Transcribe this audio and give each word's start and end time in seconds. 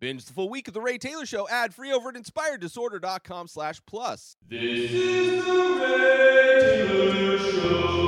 Binge 0.00 0.24
the 0.24 0.32
full 0.32 0.48
week 0.48 0.66
of 0.66 0.72
The 0.72 0.80
Ray 0.80 0.96
Taylor 0.96 1.26
Show 1.26 1.46
ad 1.50 1.74
free 1.74 1.92
over 1.92 2.08
at 2.08 2.14
inspireddisorder.com 2.14 3.48
slash 3.48 3.82
plus. 3.84 4.34
This 4.48 4.90
is 4.90 5.44
the 5.44 5.52
Ray 5.78 6.86
Taylor 6.88 7.38
Show. 7.38 8.00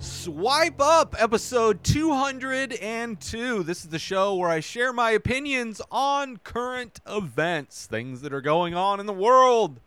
Swipe 0.00 0.80
Up, 0.80 1.14
episode 1.18 1.84
202. 1.84 3.62
This 3.62 3.84
is 3.84 3.90
the 3.90 3.98
show 3.98 4.36
where 4.36 4.48
I 4.48 4.60
share 4.60 4.94
my 4.94 5.10
opinions 5.10 5.82
on 5.90 6.38
current 6.38 7.02
events, 7.06 7.84
things 7.84 8.22
that 8.22 8.32
are 8.32 8.40
going 8.40 8.74
on 8.74 9.00
in 9.00 9.06
the 9.06 9.12
world, 9.12 9.80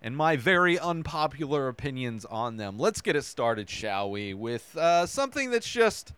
and 0.00 0.16
my 0.16 0.36
very 0.36 0.78
unpopular 0.78 1.68
opinions 1.68 2.24
on 2.24 2.56
them. 2.56 2.78
Let's 2.78 3.02
get 3.02 3.14
it 3.14 3.24
started, 3.24 3.68
shall 3.68 4.10
we, 4.10 4.32
with 4.32 4.74
uh, 4.74 5.04
something 5.04 5.50
that's 5.50 5.68
just 5.70 6.14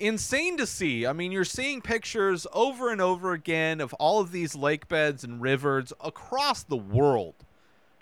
insane 0.00 0.56
to 0.56 0.66
see. 0.66 1.06
I 1.06 1.12
mean, 1.12 1.30
you're 1.30 1.44
seeing 1.44 1.80
pictures 1.80 2.46
over 2.52 2.90
and 2.90 3.00
over 3.00 3.32
again 3.32 3.80
of 3.80 3.92
all 3.94 4.20
of 4.20 4.32
these 4.32 4.54
lake 4.54 4.88
beds 4.88 5.22
and 5.22 5.40
rivers 5.40 5.92
across 6.00 6.62
the 6.62 6.76
world 6.76 7.34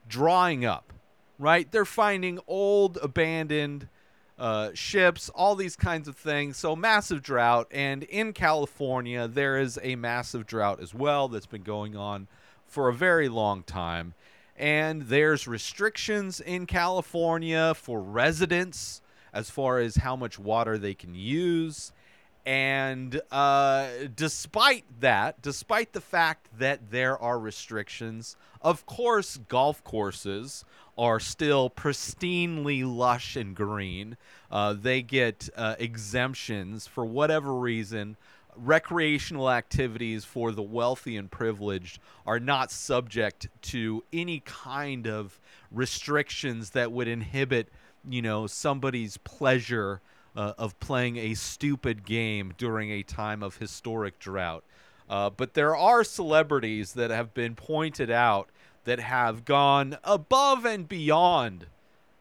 drying 0.09 0.65
up, 0.65 0.93
right? 1.39 1.71
They're 1.71 1.85
finding 1.85 2.39
old, 2.47 2.99
abandoned 3.03 3.89
uh, 4.39 4.71
ships, 4.73 5.29
all 5.31 5.57
these 5.57 5.77
kinds 5.77 6.09
of 6.09 6.17
things. 6.17 6.57
So, 6.57 6.77
massive 6.77 7.23
drought. 7.23 7.67
And 7.71 8.05
in 8.05 8.33
California, 8.33 9.27
there 9.27 9.59
is 9.59 9.79
a 9.83 9.97
massive 9.97 10.47
drought 10.47 10.81
as 10.81 10.95
well 10.95 11.29
that's 11.29 11.47
been 11.47 11.63
going 11.63 11.97
on 11.97 12.29
for 12.67 12.89
a 12.89 12.95
very 12.95 13.29
long 13.29 13.63
time. 13.63 14.15
And 14.57 15.03
there's 15.03 15.47
restrictions 15.47 16.41
in 16.41 16.67
California 16.67 17.75
for 17.75 18.01
residents 18.01 19.03
as 19.33 19.51
far 19.51 19.79
as 19.79 19.97
how 19.97 20.17
much 20.17 20.39
water 20.39 20.79
they 20.79 20.95
can 20.95 21.15
use. 21.15 21.93
And 22.49 23.21
uh, 23.31 23.89
despite 24.17 24.85
that, 25.01 25.43
despite 25.43 25.93
the 25.93 26.01
fact 26.01 26.49
that 26.59 26.91
there 26.91 27.19
are 27.19 27.39
restrictions, 27.39 28.37
of 28.63 28.87
course, 28.87 29.37
golf 29.37 29.85
courses 29.85 30.65
are 30.97 31.21
still 31.21 31.69
pristinely 31.69 32.83
lush 32.87 33.37
and 33.37 33.55
green. 33.55 34.17
Uh, 34.51 34.73
they 34.73 35.03
get 35.03 35.51
uh, 35.59 35.75
exemptions 35.79 36.87
for 36.87 37.05
whatever 37.05 37.53
reason. 37.53 38.17
Recreational 38.57 39.51
activities 39.51 40.25
for 40.25 40.51
the 40.51 40.63
wealthy 40.63 41.19
and 41.19 41.31
privileged 41.31 42.01
are 42.27 42.41
not 42.41 42.71
subject 42.71 43.49
to 43.61 44.03
any 44.11 44.41
kind 44.41 45.07
of 45.07 45.39
restrictions 45.71 46.71
that 46.71 46.93
would 46.93 47.09
inhibit 47.09 47.69
you 48.09 48.23
know 48.23 48.47
somebody's 48.47 49.19
pleasure 49.19 50.01
uh, 50.37 50.53
of 50.59 50.79
playing 50.81 51.17
a 51.17 51.35
stupid 51.35 52.05
game 52.05 52.55
during 52.57 52.91
a 52.91 53.03
time 53.03 53.43
of 53.43 53.57
historic 53.57 54.19
drought. 54.19 54.65
Uh, 55.09 55.31
but 55.31 55.55
there 55.55 55.75
are 55.75 56.05
celebrities 56.05 56.93
that 56.93 57.11
have 57.11 57.33
been 57.33 57.55
pointed 57.55 58.11
out 58.11 58.51
that 58.85 59.01
have 59.01 59.45
gone 59.45 59.97
above 60.05 60.65
and 60.65 60.89
beyond 60.89 61.67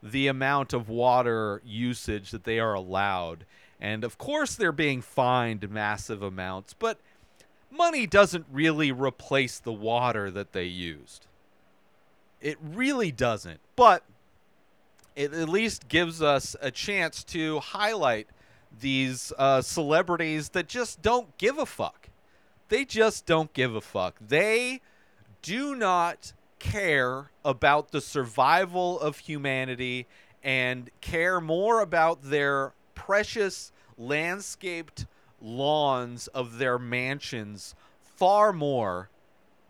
the 0.01 0.27
amount 0.27 0.73
of 0.73 0.89
water 0.89 1.61
usage 1.65 2.31
that 2.31 2.43
they 2.43 2.59
are 2.59 2.73
allowed. 2.73 3.45
And 3.79 4.03
of 4.03 4.17
course, 4.17 4.55
they're 4.55 4.71
being 4.71 5.01
fined 5.01 5.69
massive 5.69 6.21
amounts, 6.21 6.73
but 6.73 6.99
money 7.69 8.07
doesn't 8.07 8.45
really 8.51 8.91
replace 8.91 9.59
the 9.59 9.73
water 9.73 10.31
that 10.31 10.53
they 10.53 10.65
used. 10.65 11.27
It 12.41 12.57
really 12.61 13.11
doesn't. 13.11 13.59
But 13.75 14.03
it 15.17 15.33
at 15.33 15.49
least 15.49 15.87
gives 15.87 16.21
us 16.21 16.55
a 16.61 16.69
chance 16.69 17.23
to 17.23 17.59
highlight 17.59 18.27
these 18.79 19.33
uh, 19.39 19.63
celebrities 19.63 20.49
that 20.49 20.67
just 20.67 21.01
don't 21.01 21.35
give 21.39 21.57
a 21.57 21.65
fuck. 21.65 22.09
They 22.69 22.85
just 22.85 23.25
don't 23.25 23.51
give 23.51 23.73
a 23.73 23.81
fuck. 23.81 24.15
They 24.21 24.79
do 25.41 25.75
not 25.75 26.33
care 26.59 27.31
about 27.43 27.89
the 27.91 27.99
survival 27.99 28.99
of 28.99 29.17
humanity 29.17 30.05
and 30.43 30.91
care 31.01 31.41
more 31.41 31.81
about 31.81 32.21
their 32.21 32.73
precious 32.93 33.71
landscaped 33.97 35.07
lawns 35.41 36.27
of 36.27 36.59
their 36.59 36.77
mansions 36.77 37.73
far 38.01 38.53
more. 38.53 39.09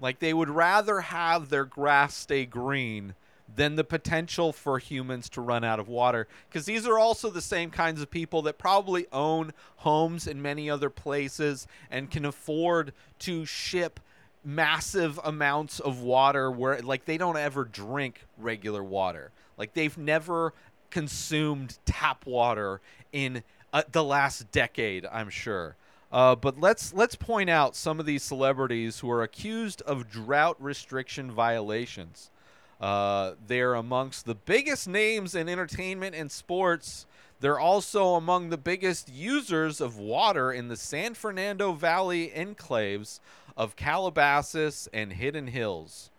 Like 0.02 0.20
they 0.20 0.34
would 0.34 0.50
rather 0.50 1.00
have 1.00 1.48
their 1.48 1.66
grass 1.66 2.16
stay 2.16 2.46
green 2.46 3.16
than 3.56 3.76
the 3.76 3.84
potential 3.84 4.54
for 4.54 4.80
humans 4.80 5.30
to 5.30 5.42
run 5.42 5.64
out 5.64 5.80
of 5.80 5.88
water. 5.88 6.28
Because 6.50 6.66
these 6.66 6.86
are 6.86 7.00
also 7.00 7.30
the 7.30 7.42
same 7.42 7.70
kinds 7.70 8.02
of 8.02 8.12
people 8.12 8.42
that 8.44 8.58
probably 8.58 9.08
own 9.12 9.54
homes 9.78 10.28
in 10.28 10.42
many 10.42 10.70
other 10.70 10.90
places 10.90 11.68
and 11.90 12.12
can 12.12 12.26
afford 12.26 12.94
to 13.20 13.46
ship 13.46 14.00
massive 14.44 15.20
amounts 15.24 15.80
of 15.80 16.02
water 16.02 16.50
where 16.50 16.82
like 16.82 17.06
they 17.06 17.18
don't 17.18 17.38
ever 17.38 17.66
drink 17.66 18.26
regular 18.38 18.84
water. 18.84 19.32
Like 19.58 19.74
they've 19.74 19.98
never 19.98 20.54
consumed 20.90 21.78
tap 21.86 22.26
water 22.26 22.82
in 23.12 23.44
uh, 23.74 23.84
the 23.92 24.04
last 24.04 24.52
decade 24.52 25.06
i'm 25.12 25.30
sure. 25.30 25.76
Uh, 26.10 26.36
but 26.36 26.58
let's 26.58 26.94
let's 26.94 27.16
point 27.16 27.50
out 27.50 27.76
some 27.76 28.00
of 28.00 28.06
these 28.06 28.24
celebrities 28.24 29.00
who 29.00 29.12
are 29.12 29.24
accused 29.24 29.82
of 29.82 30.10
drought 30.10 30.56
restriction 30.58 31.30
violations 31.30 32.32
uh, 32.80 33.34
they're 33.46 33.74
amongst 33.74 34.26
the 34.26 34.36
biggest 34.36 34.88
names 34.88 35.34
in 35.34 35.50
entertainment 35.50 36.16
and 36.16 36.32
sports. 36.32 37.06
They're 37.40 37.60
also 37.60 38.16
among 38.16 38.50
the 38.50 38.58
biggest 38.58 39.10
users 39.10 39.82
of 39.82 39.98
water 39.98 40.52
in 40.52 40.68
the 40.68 40.78
San 40.78 41.14
Fernando 41.14 41.74
Valley 41.74 42.32
enclaves 42.36 43.20
of 43.56 43.76
Calabasas 43.76 44.88
and 44.94 45.14
Hidden 45.14 45.48
Hills. 45.48 46.12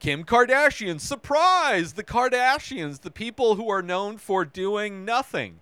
Kim 0.00 0.24
Kardashian, 0.24 1.00
surprise! 1.00 1.94
The 1.94 2.04
Kardashians, 2.04 3.00
the 3.00 3.10
people 3.10 3.54
who 3.54 3.70
are 3.70 3.80
known 3.80 4.18
for 4.18 4.44
doing 4.44 5.04
nothing. 5.04 5.60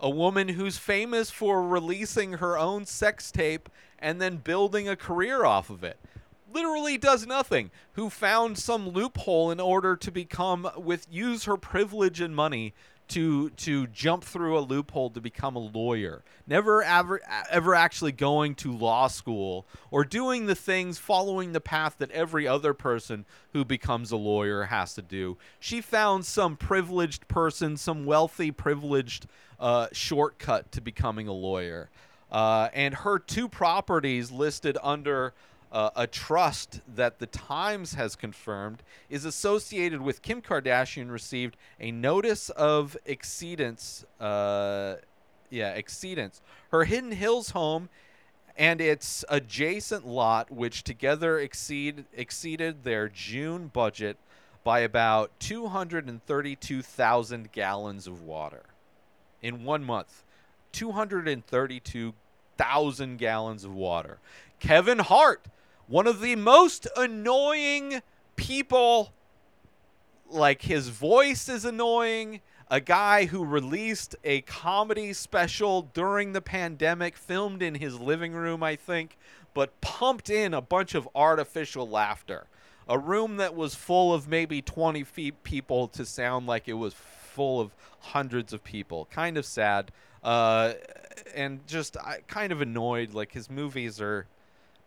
A 0.00 0.10
woman 0.10 0.48
who's 0.48 0.76
famous 0.76 1.30
for 1.30 1.62
releasing 1.62 2.34
her 2.34 2.58
own 2.58 2.84
sex 2.84 3.30
tape 3.30 3.68
and 3.98 4.20
then 4.20 4.38
building 4.38 4.88
a 4.88 4.96
career 4.96 5.44
off 5.44 5.70
of 5.70 5.84
it 5.84 5.98
literally 6.52 6.98
does 6.98 7.26
nothing, 7.26 7.70
who 7.92 8.10
found 8.10 8.58
some 8.58 8.88
loophole 8.88 9.50
in 9.50 9.60
order 9.60 9.96
to 9.96 10.10
become 10.10 10.68
with 10.76 11.06
use 11.10 11.44
her 11.44 11.56
privilege 11.56 12.20
and 12.20 12.34
money 12.34 12.74
to 13.08 13.50
to 13.50 13.86
jump 13.88 14.24
through 14.24 14.58
a 14.58 14.60
loophole 14.60 15.10
to 15.10 15.20
become 15.20 15.54
a 15.54 15.60
lawyer. 15.60 16.24
Never 16.46 16.82
ever 16.82 17.20
ever 17.50 17.74
actually 17.74 18.12
going 18.12 18.54
to 18.56 18.72
law 18.72 19.06
school 19.06 19.66
or 19.90 20.04
doing 20.04 20.46
the 20.46 20.54
things 20.54 20.98
following 20.98 21.52
the 21.52 21.60
path 21.60 21.96
that 21.98 22.10
every 22.10 22.48
other 22.48 22.74
person 22.74 23.24
who 23.52 23.64
becomes 23.64 24.10
a 24.10 24.16
lawyer 24.16 24.64
has 24.64 24.94
to 24.94 25.02
do. 25.02 25.36
She 25.60 25.80
found 25.80 26.26
some 26.26 26.56
privileged 26.56 27.28
person, 27.28 27.76
some 27.76 28.06
wealthy 28.06 28.50
privileged 28.50 29.26
uh, 29.60 29.88
shortcut 29.92 30.72
to 30.72 30.80
becoming 30.80 31.28
a 31.28 31.32
lawyer. 31.32 31.90
Uh, 32.30 32.68
and 32.74 32.92
her 32.92 33.20
two 33.20 33.48
properties 33.48 34.32
listed 34.32 34.76
under 34.82 35.32
uh, 35.76 35.90
a 35.94 36.06
trust 36.06 36.80
that 36.94 37.18
the 37.18 37.26
Times 37.26 37.92
has 37.92 38.16
confirmed 38.16 38.82
is 39.10 39.26
associated 39.26 40.00
with 40.00 40.22
Kim 40.22 40.40
Kardashian 40.40 41.10
received 41.10 41.58
a 41.78 41.92
notice 41.92 42.48
of 42.48 42.96
exceedance. 43.06 44.06
Uh, 44.18 44.94
yeah, 45.50 45.78
exceedance. 45.78 46.40
Her 46.70 46.84
Hidden 46.84 47.12
Hills 47.12 47.50
home 47.50 47.90
and 48.56 48.80
its 48.80 49.22
adjacent 49.28 50.06
lot, 50.06 50.50
which 50.50 50.82
together 50.82 51.38
exceed 51.38 52.06
exceeded 52.14 52.84
their 52.84 53.10
June 53.10 53.66
budget 53.66 54.16
by 54.64 54.80
about 54.80 55.30
232,000 55.40 57.52
gallons 57.52 58.06
of 58.06 58.22
water 58.22 58.62
in 59.42 59.62
one 59.62 59.84
month. 59.84 60.22
232,000 60.72 63.18
gallons 63.18 63.64
of 63.64 63.74
water. 63.74 64.18
Kevin 64.58 65.00
Hart 65.00 65.48
one 65.86 66.06
of 66.06 66.20
the 66.20 66.36
most 66.36 66.86
annoying 66.96 68.02
people. 68.34 69.12
Like 70.28 70.62
his 70.62 70.88
voice 70.88 71.48
is 71.48 71.64
annoying. 71.64 72.40
A 72.68 72.80
guy 72.80 73.26
who 73.26 73.44
released 73.44 74.16
a 74.24 74.40
comedy 74.40 75.12
special 75.12 75.82
during 75.82 76.32
the 76.32 76.40
pandemic, 76.40 77.16
filmed 77.16 77.62
in 77.62 77.76
his 77.76 78.00
living 78.00 78.32
room, 78.32 78.62
I 78.64 78.74
think, 78.74 79.16
but 79.54 79.80
pumped 79.80 80.28
in 80.28 80.52
a 80.52 80.60
bunch 80.60 80.96
of 80.96 81.08
artificial 81.14 81.88
laughter. 81.88 82.46
A 82.88 82.98
room 82.98 83.36
that 83.36 83.54
was 83.54 83.76
full 83.76 84.12
of 84.12 84.26
maybe 84.26 84.62
20 84.62 85.04
feet 85.04 85.44
people 85.44 85.86
to 85.88 86.04
sound 86.04 86.48
like 86.48 86.66
it 86.66 86.74
was 86.74 86.94
full 86.94 87.60
of 87.60 87.70
hundreds 88.00 88.52
of 88.52 88.64
people. 88.64 89.06
Kind 89.12 89.36
of 89.38 89.46
sad. 89.46 89.92
Uh, 90.24 90.72
and 91.34 91.64
just 91.68 91.96
I, 91.96 92.18
kind 92.26 92.50
of 92.50 92.60
annoyed. 92.60 93.14
Like 93.14 93.30
his 93.30 93.48
movies 93.48 94.00
are 94.00 94.26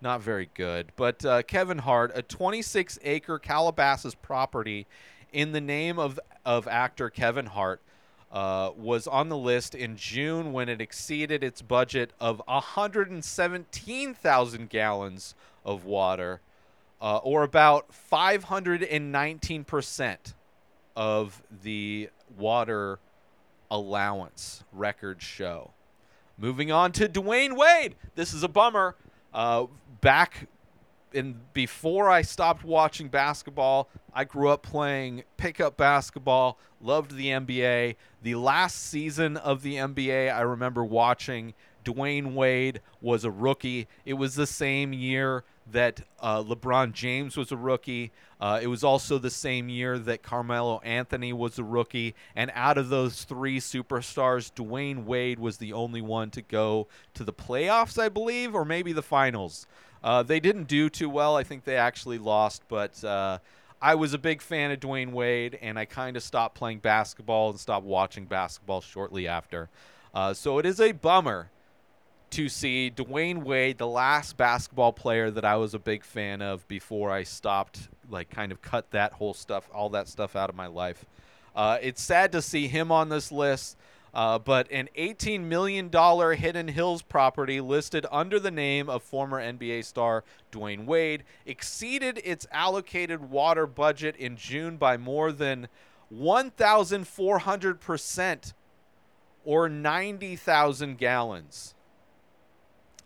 not 0.01 0.21
very 0.21 0.49
good. 0.53 0.91
But 0.95 1.25
uh, 1.25 1.41
Kevin 1.43 1.79
Hart, 1.79 2.13
a 2.15 2.21
26 2.21 2.99
acre 3.03 3.37
Calabasas 3.39 4.15
property 4.15 4.87
in 5.31 5.51
the 5.51 5.61
name 5.61 5.99
of, 5.99 6.19
of 6.45 6.67
actor 6.67 7.09
Kevin 7.09 7.45
Hart, 7.47 7.81
uh, 8.31 8.69
was 8.77 9.07
on 9.07 9.29
the 9.29 9.37
list 9.37 9.73
in 9.73 9.97
June 9.97 10.53
when 10.53 10.69
it 10.69 10.79
exceeded 10.81 11.43
its 11.43 11.63
budget 11.63 12.13
of 12.19 12.43
117,000 12.45 14.69
gallons 14.69 15.33
of 15.65 15.85
water, 15.85 16.41
uh, 17.01 17.17
or 17.17 17.41
about 17.43 17.87
519% 18.11 20.33
of 20.95 21.41
the 21.63 22.09
water 22.37 22.99
allowance 23.71 24.63
records 24.71 25.23
show. 25.23 25.71
Moving 26.37 26.71
on 26.71 26.91
to 26.93 27.09
Dwyane 27.09 27.57
Wade. 27.57 27.95
This 28.15 28.33
is 28.33 28.43
a 28.43 28.47
bummer. 28.47 28.95
Uh, 29.33 29.67
back 30.01 30.47
in 31.13 31.39
before 31.53 32.09
I 32.09 32.21
stopped 32.21 32.63
watching 32.63 33.07
basketball, 33.07 33.89
I 34.13 34.23
grew 34.23 34.49
up 34.49 34.63
playing 34.63 35.23
pickup 35.37 35.77
basketball, 35.77 36.57
loved 36.81 37.15
the 37.15 37.27
NBA. 37.27 37.95
The 38.21 38.35
last 38.35 38.75
season 38.75 39.37
of 39.37 39.61
the 39.61 39.75
NBA, 39.75 40.33
I 40.33 40.41
remember 40.41 40.83
watching 40.83 41.53
Dwyane 41.83 42.33
Wade 42.33 42.81
was 43.01 43.23
a 43.23 43.31
rookie. 43.31 43.87
It 44.05 44.13
was 44.13 44.35
the 44.35 44.47
same 44.47 44.93
year 44.93 45.43
that 45.71 46.01
uh, 46.19 46.43
LeBron 46.43 46.93
James 46.93 47.37
was 47.37 47.51
a 47.51 47.57
rookie. 47.57 48.11
Uh, 48.41 48.59
it 48.61 48.67
was 48.67 48.83
also 48.83 49.17
the 49.17 49.29
same 49.29 49.69
year 49.69 49.99
that 49.99 50.23
Carmelo 50.23 50.79
Anthony 50.79 51.33
was 51.33 51.59
a 51.59 51.63
rookie. 51.63 52.15
And 52.35 52.51
out 52.55 52.77
of 52.77 52.89
those 52.89 53.23
three 53.23 53.59
superstars, 53.59 54.51
Dwyane 54.53 55.05
Wade 55.05 55.39
was 55.39 55.57
the 55.57 55.73
only 55.73 56.01
one 56.01 56.31
to 56.31 56.41
go 56.41 56.87
to 57.13 57.23
the 57.23 57.33
playoffs, 57.33 58.01
I 58.01 58.09
believe, 58.09 58.55
or 58.55 58.65
maybe 58.65 58.93
the 58.93 59.01
finals. 59.01 59.67
Uh, 60.03 60.23
they 60.23 60.39
didn't 60.39 60.67
do 60.67 60.89
too 60.89 61.09
well. 61.09 61.35
I 61.35 61.43
think 61.43 61.65
they 61.65 61.75
actually 61.75 62.17
lost, 62.17 62.63
but 62.69 63.03
uh, 63.03 63.39
I 63.81 63.95
was 63.95 64.13
a 64.13 64.17
big 64.17 64.41
fan 64.41 64.71
of 64.71 64.79
Dwyane 64.79 65.11
Wade, 65.11 65.59
and 65.61 65.77
I 65.77 65.85
kind 65.85 66.15
of 66.15 66.23
stopped 66.23 66.55
playing 66.55 66.79
basketball 66.79 67.49
and 67.49 67.59
stopped 67.59 67.85
watching 67.85 68.25
basketball 68.25 68.81
shortly 68.81 69.27
after. 69.27 69.69
Uh, 70.13 70.33
so 70.33 70.57
it 70.57 70.65
is 70.65 70.79
a 70.79 70.93
bummer 70.93 71.49
to 72.31 72.49
see 72.49 72.91
Dwyane 72.95 73.43
Wade, 73.43 73.77
the 73.77 73.87
last 73.87 74.37
basketball 74.37 74.93
player 74.93 75.31
that 75.31 75.45
I 75.45 75.55
was 75.55 75.73
a 75.73 75.79
big 75.79 76.03
fan 76.03 76.41
of 76.41 76.67
before 76.67 77.11
I 77.11 77.23
stopped, 77.23 77.89
like, 78.09 78.29
kind 78.29 78.51
of 78.51 78.61
cut 78.61 78.91
that 78.91 79.13
whole 79.13 79.33
stuff, 79.33 79.69
all 79.73 79.89
that 79.89 80.07
stuff 80.07 80.35
out 80.35 80.49
of 80.49 80.55
my 80.55 80.67
life. 80.67 81.05
Uh, 81.55 81.77
it's 81.81 82.01
sad 82.01 82.31
to 82.33 82.41
see 82.41 82.67
him 82.67 82.91
on 82.91 83.09
this 83.09 83.31
list. 83.31 83.77
Uh, 84.13 84.37
but 84.39 84.71
an 84.71 84.89
$18 84.97 85.41
million 85.41 85.91
Hidden 85.91 86.69
Hills 86.69 87.03
property 87.03 87.61
listed 87.61 88.07
under 88.11 88.39
the 88.39 88.49
name 88.49 88.89
of 88.89 89.03
former 89.03 89.39
NBA 89.39 89.85
star 89.85 90.23
Dwyane 90.51 90.85
Wade 90.85 91.23
exceeded 91.45 92.19
its 92.23 92.47
allocated 92.51 93.29
water 93.29 93.67
budget 93.67 94.15
in 94.15 94.35
June 94.35 94.77
by 94.77 94.97
more 94.97 95.31
than 95.31 95.67
1,400% 96.13 98.53
or 99.45 99.69
90,000 99.69 100.97
gallons. 100.97 101.75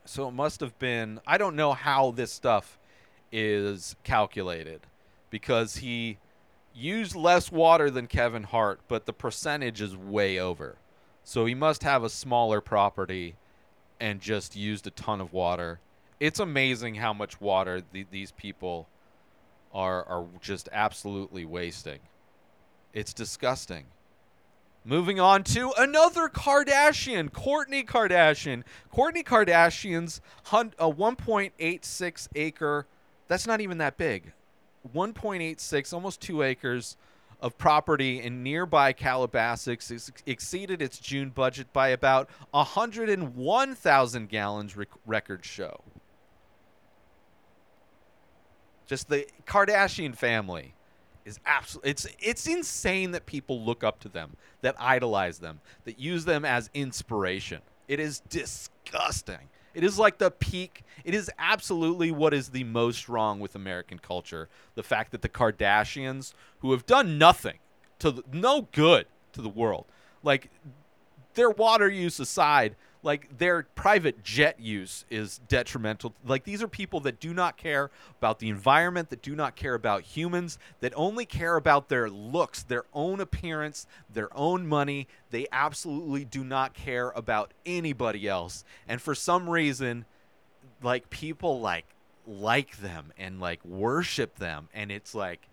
So 0.05 0.27
it 0.27 0.33
must 0.33 0.59
have 0.59 0.77
been, 0.79 1.19
I 1.25 1.37
don't 1.37 1.55
know 1.55 1.73
how 1.73 2.11
this 2.11 2.31
stuff 2.31 2.77
is 3.31 3.95
calculated 4.03 4.81
because 5.29 5.77
he 5.77 6.17
used 6.75 7.15
less 7.15 7.51
water 7.51 7.89
than 7.89 8.07
Kevin 8.07 8.43
Hart, 8.43 8.81
but 8.87 9.05
the 9.05 9.13
percentage 9.13 9.81
is 9.81 9.95
way 9.95 10.39
over. 10.39 10.75
So 11.23 11.45
he 11.45 11.55
must 11.55 11.83
have 11.83 12.03
a 12.03 12.09
smaller 12.09 12.61
property 12.61 13.35
and 13.99 14.19
just 14.19 14.55
used 14.55 14.85
a 14.87 14.91
ton 14.91 15.21
of 15.21 15.31
water. 15.31 15.79
It's 16.19 16.39
amazing 16.39 16.95
how 16.95 17.13
much 17.13 17.39
water 17.39 17.81
the, 17.91 18.05
these 18.11 18.31
people 18.31 18.87
are 19.73 20.03
are 20.05 20.25
just 20.41 20.69
absolutely 20.71 21.45
wasting. 21.45 21.99
It's 22.93 23.13
disgusting. 23.13 23.85
Moving 24.85 25.19
on 25.19 25.43
to 25.45 25.71
another 25.77 26.27
Kardashian, 26.27 27.29
Kourtney 27.29 27.85
Kardashian. 27.85 28.63
Kourtney 28.93 29.23
Kardashian's 29.23 30.19
hun- 30.45 30.73
a 30.77 30.89
1.86 30.89 32.27
acre, 32.35 32.85
that's 33.29 33.47
not 33.47 33.61
even 33.61 33.77
that 33.77 33.97
big. 33.97 34.33
1.86, 34.93 35.93
almost 35.93 36.19
2 36.21 36.41
acres 36.41 36.97
of 37.39 37.57
property 37.57 38.21
in 38.21 38.43
nearby 38.43 38.91
Calabasas 38.91 39.91
ex- 39.91 40.11
exceeded 40.25 40.81
its 40.81 40.99
June 40.99 41.29
budget 41.29 41.71
by 41.71 41.89
about 41.89 42.29
101,000 42.51 44.27
gallons, 44.27 44.75
rec- 44.75 44.87
records 45.05 45.47
show. 45.47 45.81
Just 48.85 49.07
the 49.09 49.27
Kardashian 49.45 50.13
family 50.15 50.73
is 51.25 51.39
absolutely 51.45 51.91
it's 51.91 52.07
it's 52.19 52.47
insane 52.47 53.11
that 53.11 53.25
people 53.25 53.63
look 53.63 53.83
up 53.83 53.99
to 54.01 54.09
them, 54.09 54.35
that 54.61 54.75
idolize 54.79 55.39
them, 55.39 55.61
that 55.85 55.99
use 55.99 56.25
them 56.25 56.45
as 56.45 56.69
inspiration. 56.73 57.61
It 57.87 57.99
is 57.99 58.19
disgusting. 58.29 59.49
It 59.73 59.83
is 59.83 59.97
like 59.97 60.19
the 60.19 60.29
peak. 60.29 60.83
It 61.03 61.15
is 61.15 61.31
absolutely 61.39 62.11
what 62.11 62.33
is 62.33 62.49
the 62.49 62.63
most 62.63 63.09
wrong 63.09 63.39
with 63.39 63.55
American 63.55 63.99
culture. 63.99 64.47
The 64.75 64.83
fact 64.83 65.11
that 65.11 65.21
the 65.21 65.29
Kardashians, 65.29 66.33
who 66.59 66.71
have 66.71 66.85
done 66.85 67.17
nothing 67.17 67.57
to 67.99 68.11
the, 68.11 68.23
no 68.31 68.67
good 68.71 69.07
to 69.33 69.41
the 69.41 69.49
world, 69.49 69.85
like 70.21 70.51
their 71.33 71.49
water 71.49 71.89
use 71.89 72.19
aside, 72.19 72.75
like 73.03 73.37
their 73.37 73.63
private 73.75 74.23
jet 74.23 74.59
use 74.59 75.05
is 75.09 75.39
detrimental. 75.49 76.13
Like 76.25 76.45
these 76.45 76.63
are 76.63 76.67
people 76.67 77.01
that 77.01 77.19
do 77.19 77.33
not 77.33 77.57
care 77.57 77.91
about 78.17 78.39
the 78.39 78.49
environment, 78.49 79.09
that 79.09 79.21
do 79.21 79.35
not 79.35 79.55
care 79.55 79.75
about 79.75 80.03
humans, 80.03 80.57
that 80.79 80.93
only 80.95 81.25
care 81.25 81.57
about 81.57 81.89
their 81.89 82.09
looks, 82.09 82.63
their 82.63 82.85
own 82.93 83.19
appearance, 83.19 83.85
their 84.11 84.35
own 84.35 84.65
money. 84.65 85.07
They 85.31 85.47
absolutely 85.51 86.23
do 86.23 86.43
not 86.43 86.73
care 86.73 87.09
about 87.09 87.53
anybody 87.65 88.27
else. 88.27 88.63
And 88.87 89.01
for 89.01 89.13
some 89.13 89.49
reason, 89.49 90.05
like 90.81 91.09
people 91.09 91.59
like 91.59 91.85
like 92.25 92.77
them 92.77 93.11
and 93.17 93.41
like 93.41 93.63
worship 93.65 94.37
them 94.37 94.69
and 94.73 94.91
it's 94.91 95.13
like 95.13 95.49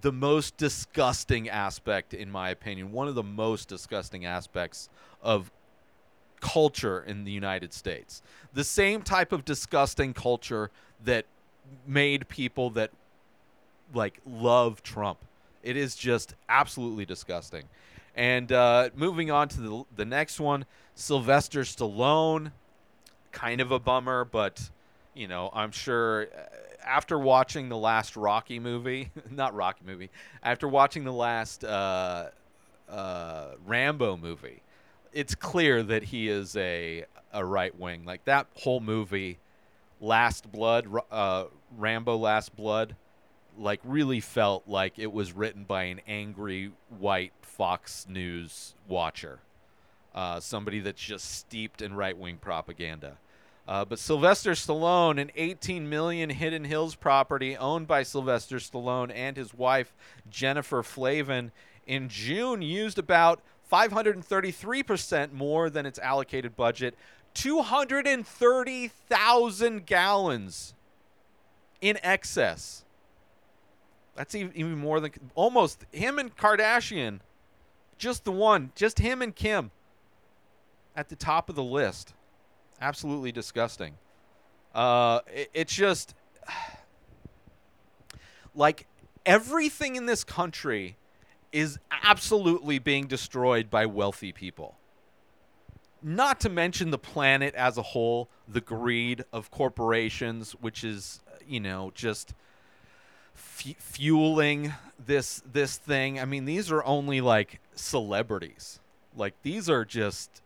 the 0.00 0.12
most 0.12 0.56
disgusting 0.56 1.48
aspect 1.48 2.14
in 2.14 2.30
my 2.30 2.50
opinion 2.50 2.92
one 2.92 3.08
of 3.08 3.16
the 3.16 3.22
most 3.22 3.68
disgusting 3.68 4.24
aspects 4.24 4.88
of 5.22 5.50
culture 6.44 7.02
in 7.02 7.24
the 7.24 7.32
United 7.32 7.72
States. 7.72 8.20
The 8.52 8.64
same 8.64 9.00
type 9.00 9.32
of 9.32 9.46
disgusting 9.46 10.12
culture 10.12 10.70
that 11.02 11.24
made 11.86 12.28
people 12.28 12.68
that 12.70 12.90
like 13.94 14.20
love 14.26 14.82
Trump. 14.82 15.18
It 15.62 15.78
is 15.78 15.96
just 15.96 16.34
absolutely 16.50 17.06
disgusting. 17.06 17.64
And 18.14 18.52
uh, 18.52 18.90
moving 18.94 19.30
on 19.30 19.48
to 19.48 19.60
the, 19.60 19.84
the 19.96 20.04
next 20.04 20.38
one, 20.38 20.66
Sylvester 20.94 21.62
Stallone, 21.62 22.52
kind 23.32 23.62
of 23.62 23.72
a 23.72 23.78
bummer, 23.78 24.26
but 24.26 24.68
you 25.14 25.26
know, 25.26 25.50
I'm 25.54 25.72
sure 25.72 26.26
uh, 26.26 26.40
after 26.84 27.18
watching 27.18 27.70
the 27.70 27.78
last 27.78 28.16
Rocky 28.16 28.58
movie, 28.58 29.10
not 29.30 29.54
Rocky 29.54 29.84
movie, 29.86 30.10
after 30.42 30.68
watching 30.68 31.04
the 31.04 31.12
last 31.12 31.64
uh, 31.64 32.28
uh, 32.90 33.52
Rambo 33.64 34.18
movie, 34.18 34.60
it's 35.14 35.34
clear 35.34 35.82
that 35.82 36.04
he 36.04 36.28
is 36.28 36.56
a 36.56 37.04
a 37.32 37.44
right 37.44 37.78
wing. 37.78 38.04
Like 38.04 38.24
that 38.24 38.46
whole 38.54 38.80
movie, 38.80 39.38
Last 40.00 40.50
Blood, 40.50 40.86
uh, 41.10 41.44
Rambo 41.76 42.16
Last 42.16 42.54
Blood, 42.54 42.96
like 43.58 43.80
really 43.84 44.20
felt 44.20 44.64
like 44.66 44.98
it 44.98 45.12
was 45.12 45.32
written 45.32 45.64
by 45.64 45.84
an 45.84 46.00
angry 46.06 46.72
white 46.98 47.32
Fox 47.42 48.06
News 48.08 48.74
watcher, 48.88 49.40
uh, 50.14 50.40
somebody 50.40 50.80
that's 50.80 51.00
just 51.00 51.30
steeped 51.38 51.80
in 51.80 51.94
right 51.94 52.16
wing 52.16 52.36
propaganda. 52.36 53.18
Uh, 53.66 53.84
but 53.84 53.98
Sylvester 53.98 54.52
Stallone, 54.52 55.18
an 55.18 55.30
18 55.36 55.88
million 55.88 56.28
Hidden 56.28 56.64
Hills 56.64 56.94
property 56.94 57.56
owned 57.56 57.86
by 57.86 58.02
Sylvester 58.02 58.56
Stallone 58.56 59.10
and 59.14 59.36
his 59.36 59.54
wife 59.54 59.94
Jennifer 60.28 60.82
Flavin, 60.82 61.50
in 61.86 62.08
June 62.08 62.62
used 62.62 62.98
about 62.98 63.40
533% 63.70 65.32
more 65.32 65.70
than 65.70 65.86
its 65.86 65.98
allocated 65.98 66.54
budget, 66.56 66.94
230,000 67.34 69.86
gallons 69.86 70.74
in 71.80 71.98
excess. 72.02 72.84
That's 74.14 74.34
even 74.34 74.78
more 74.78 75.00
than 75.00 75.12
almost 75.34 75.86
him 75.90 76.18
and 76.18 76.36
Kardashian, 76.36 77.20
just 77.98 78.24
the 78.24 78.32
one, 78.32 78.72
just 78.74 79.00
him 79.00 79.22
and 79.22 79.34
Kim 79.34 79.70
at 80.94 81.08
the 81.08 81.16
top 81.16 81.48
of 81.48 81.56
the 81.56 81.64
list. 81.64 82.12
Absolutely 82.80 83.32
disgusting. 83.32 83.94
Uh, 84.74 85.20
it, 85.32 85.50
it's 85.52 85.74
just 85.74 86.14
like 88.54 88.86
everything 89.26 89.96
in 89.96 90.06
this 90.06 90.22
country 90.22 90.96
is 91.54 91.78
absolutely 92.02 92.80
being 92.80 93.06
destroyed 93.06 93.70
by 93.70 93.86
wealthy 93.86 94.32
people. 94.32 94.74
Not 96.02 96.40
to 96.40 96.48
mention 96.48 96.90
the 96.90 96.98
planet 96.98 97.54
as 97.54 97.78
a 97.78 97.82
whole, 97.82 98.28
the 98.48 98.60
greed 98.60 99.24
of 99.32 99.52
corporations, 99.52 100.52
which 100.60 100.82
is, 100.82 101.20
you 101.46 101.60
know, 101.60 101.92
just 101.94 102.34
f- 103.36 103.76
fueling 103.78 104.74
this 105.06 105.42
this 105.50 105.76
thing. 105.76 106.18
I 106.18 106.24
mean, 106.24 106.44
these 106.44 106.72
are 106.72 106.84
only 106.84 107.20
like 107.20 107.60
celebrities. 107.76 108.80
Like 109.16 109.34
these 109.42 109.70
are 109.70 109.84
just 109.84 110.42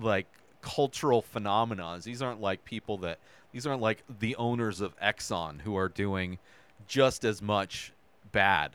like 0.00 0.26
cultural 0.62 1.22
phenomenons. 1.22 2.04
These 2.04 2.22
aren't 2.22 2.40
like 2.40 2.64
people 2.64 2.96
that 2.98 3.18
these 3.52 3.66
aren't 3.66 3.82
like 3.82 4.02
the 4.20 4.34
owners 4.36 4.80
of 4.80 4.98
Exxon 5.00 5.60
who 5.60 5.76
are 5.76 5.90
doing 5.90 6.38
just 6.86 7.24
as 7.24 7.42
much 7.42 7.92
bad. 8.32 8.72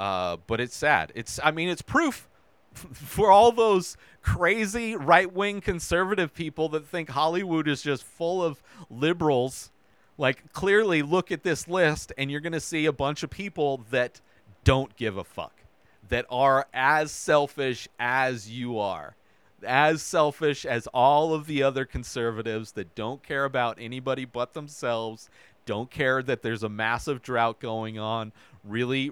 Uh, 0.00 0.38
but 0.46 0.62
it's 0.62 0.74
sad. 0.74 1.12
It's 1.14 1.38
I 1.44 1.50
mean 1.50 1.68
it's 1.68 1.82
proof 1.82 2.26
for 2.72 3.30
all 3.30 3.52
those 3.52 3.98
crazy 4.22 4.96
right-wing 4.96 5.60
conservative 5.60 6.32
people 6.32 6.70
that 6.70 6.86
think 6.86 7.10
Hollywood 7.10 7.68
is 7.68 7.82
just 7.82 8.02
full 8.02 8.42
of 8.42 8.62
liberals. 8.88 9.70
Like 10.16 10.54
clearly 10.54 11.02
look 11.02 11.30
at 11.30 11.42
this 11.42 11.68
list 11.68 12.14
and 12.16 12.30
you're 12.30 12.40
going 12.40 12.54
to 12.54 12.60
see 12.60 12.86
a 12.86 12.92
bunch 12.92 13.22
of 13.22 13.28
people 13.28 13.84
that 13.90 14.22
don't 14.64 14.96
give 14.96 15.18
a 15.18 15.24
fuck. 15.24 15.64
That 16.08 16.24
are 16.30 16.66
as 16.72 17.12
selfish 17.12 17.86
as 17.98 18.50
you 18.50 18.78
are 18.78 19.16
as 19.62 20.00
selfish 20.00 20.64
as 20.64 20.86
all 20.86 21.34
of 21.34 21.44
the 21.46 21.62
other 21.62 21.84
conservatives 21.84 22.72
that 22.72 22.94
don't 22.94 23.22
care 23.22 23.44
about 23.44 23.76
anybody 23.78 24.24
but 24.24 24.54
themselves, 24.54 25.28
don't 25.66 25.90
care 25.90 26.22
that 26.22 26.40
there's 26.40 26.62
a 26.62 26.68
massive 26.68 27.20
drought 27.20 27.60
going 27.60 27.98
on, 27.98 28.32
really 28.64 29.10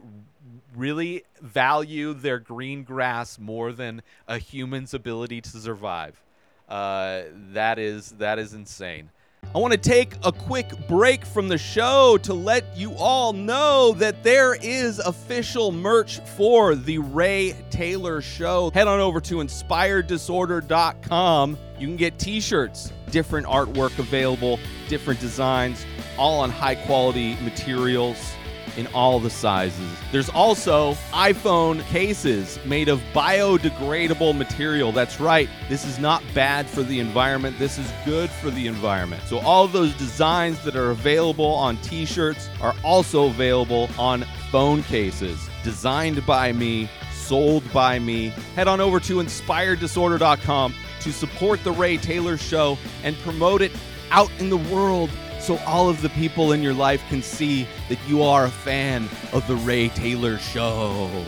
really 0.76 1.24
value 1.40 2.14
their 2.14 2.38
green 2.38 2.84
grass 2.84 3.38
more 3.38 3.72
than 3.72 4.02
a 4.26 4.38
human's 4.38 4.94
ability 4.94 5.40
to 5.40 5.50
survive. 5.50 6.20
Uh, 6.68 7.22
that 7.52 7.78
is 7.78 8.10
that 8.18 8.38
is 8.38 8.54
insane. 8.54 9.10
I 9.54 9.58
want 9.58 9.72
to 9.72 9.78
take 9.78 10.14
a 10.24 10.32
quick 10.32 10.68
break 10.88 11.24
from 11.24 11.46
the 11.48 11.56
show 11.56 12.18
to 12.22 12.34
let 12.34 12.76
you 12.76 12.92
all 12.98 13.32
know 13.32 13.94
that 13.94 14.22
there 14.22 14.52
is 14.54 14.98
official 14.98 15.72
merch 15.72 16.20
for 16.36 16.74
the 16.74 16.98
Ray 16.98 17.54
Taylor 17.70 18.20
Show. 18.20 18.70
Head 18.74 18.86
on 18.88 19.00
over 19.00 19.22
to 19.22 19.36
inspireddisorder.com. 19.36 21.56
You 21.78 21.86
can 21.86 21.96
get 21.96 22.18
t 22.18 22.40
shirts, 22.40 22.92
different 23.10 23.46
artwork 23.46 23.98
available, 23.98 24.60
different 24.88 25.18
designs, 25.20 25.86
all 26.18 26.40
on 26.40 26.50
high 26.50 26.74
quality 26.74 27.36
materials 27.36 28.34
in 28.78 28.86
all 28.88 29.18
the 29.18 29.28
sizes. 29.28 29.92
There's 30.12 30.28
also 30.28 30.94
iPhone 31.12 31.82
cases 31.86 32.58
made 32.64 32.88
of 32.88 33.00
biodegradable 33.12 34.36
material. 34.36 34.92
That's 34.92 35.20
right, 35.20 35.48
this 35.68 35.84
is 35.84 35.98
not 35.98 36.22
bad 36.32 36.66
for 36.66 36.82
the 36.82 37.00
environment, 37.00 37.58
this 37.58 37.76
is 37.76 37.92
good 38.04 38.30
for 38.30 38.50
the 38.50 38.68
environment. 38.68 39.22
So, 39.26 39.38
all 39.40 39.66
those 39.66 39.92
designs 39.94 40.62
that 40.64 40.76
are 40.76 40.90
available 40.90 41.44
on 41.44 41.76
t 41.78 42.06
shirts 42.06 42.48
are 42.62 42.74
also 42.84 43.26
available 43.26 43.90
on 43.98 44.24
phone 44.50 44.82
cases, 44.84 45.50
designed 45.64 46.24
by 46.24 46.52
me. 46.52 46.88
Sold 47.12 47.70
by 47.74 47.98
me. 47.98 48.28
Head 48.56 48.68
on 48.68 48.80
over 48.80 48.98
to 49.00 49.16
inspireddisorder.com 49.16 50.74
to 51.00 51.12
support 51.12 51.62
the 51.62 51.72
Ray 51.72 51.98
Taylor 51.98 52.38
Show 52.38 52.78
and 53.02 53.14
promote 53.18 53.60
it 53.60 53.72
out 54.10 54.30
in 54.38 54.48
the 54.48 54.56
world 54.56 55.10
so 55.40 55.56
all 55.66 55.88
of 55.88 56.02
the 56.02 56.08
people 56.10 56.52
in 56.52 56.62
your 56.62 56.74
life 56.74 57.02
can 57.08 57.22
see 57.22 57.66
that 57.88 57.98
you 58.06 58.22
are 58.22 58.46
a 58.46 58.50
fan 58.50 59.08
of 59.32 59.46
the 59.46 59.56
Ray 59.56 59.88
Taylor 59.88 60.38
Show. 60.38 61.24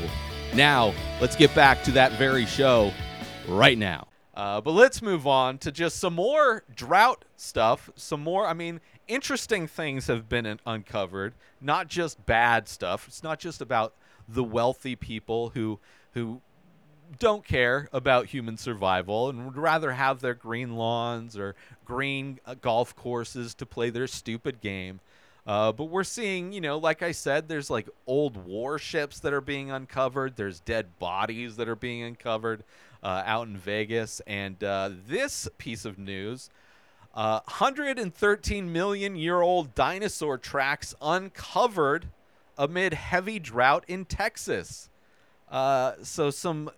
Now, 0.54 0.94
let's 1.20 1.36
get 1.36 1.54
back 1.54 1.82
to 1.84 1.92
that 1.92 2.12
very 2.12 2.46
show 2.46 2.92
right 3.48 3.78
now. 3.78 4.08
Uh, 4.34 4.60
but 4.60 4.72
let's 4.72 5.02
move 5.02 5.26
on 5.26 5.58
to 5.58 5.70
just 5.70 5.98
some 5.98 6.14
more 6.14 6.64
drought 6.74 7.24
stuff. 7.36 7.90
Some 7.94 8.22
more, 8.22 8.46
I 8.46 8.54
mean, 8.54 8.80
interesting 9.06 9.66
things 9.66 10.06
have 10.06 10.28
been 10.28 10.46
un- 10.46 10.60
uncovered, 10.64 11.34
not 11.60 11.88
just 11.88 12.24
bad 12.26 12.68
stuff. 12.68 13.06
It's 13.06 13.22
not 13.22 13.38
just 13.38 13.60
about 13.60 13.94
the 14.28 14.44
wealthy 14.44 14.96
people 14.96 15.50
who 15.50 15.78
who 16.12 16.40
don't 17.18 17.44
care 17.44 17.88
about 17.92 18.26
human 18.26 18.56
survival 18.56 19.28
and 19.28 19.44
would 19.44 19.56
rather 19.56 19.92
have 19.92 20.20
their 20.20 20.34
green 20.34 20.76
lawns 20.76 21.36
or 21.36 21.54
green 21.84 22.38
uh, 22.46 22.54
golf 22.54 22.94
courses 22.94 23.54
to 23.54 23.66
play 23.66 23.90
their 23.90 24.06
stupid 24.06 24.60
game. 24.60 25.00
Uh, 25.46 25.72
but 25.72 25.84
we're 25.84 26.04
seeing, 26.04 26.52
you 26.52 26.60
know, 26.60 26.78
like 26.78 27.02
I 27.02 27.12
said, 27.12 27.48
there's 27.48 27.70
like 27.70 27.88
old 28.06 28.36
warships 28.46 29.20
that 29.20 29.32
are 29.32 29.40
being 29.40 29.70
uncovered. 29.70 30.36
There's 30.36 30.60
dead 30.60 30.98
bodies 30.98 31.56
that 31.56 31.68
are 31.68 31.76
being 31.76 32.02
uncovered 32.02 32.62
uh, 33.02 33.22
out 33.24 33.48
in 33.48 33.56
Vegas. 33.56 34.20
And 34.26 34.62
uh, 34.62 34.90
this 35.08 35.48
piece 35.58 35.84
of 35.84 35.98
news 35.98 36.50
113 37.12 38.72
million 38.72 39.16
year 39.16 39.40
old 39.40 39.74
dinosaur 39.74 40.38
tracks 40.38 40.94
uncovered 41.02 42.06
amid 42.56 42.94
heavy 42.94 43.38
drought 43.38 43.84
in 43.88 44.04
Texas. 44.04 44.88
Uh, 45.50 45.94
so 46.02 46.30
some 46.30 46.70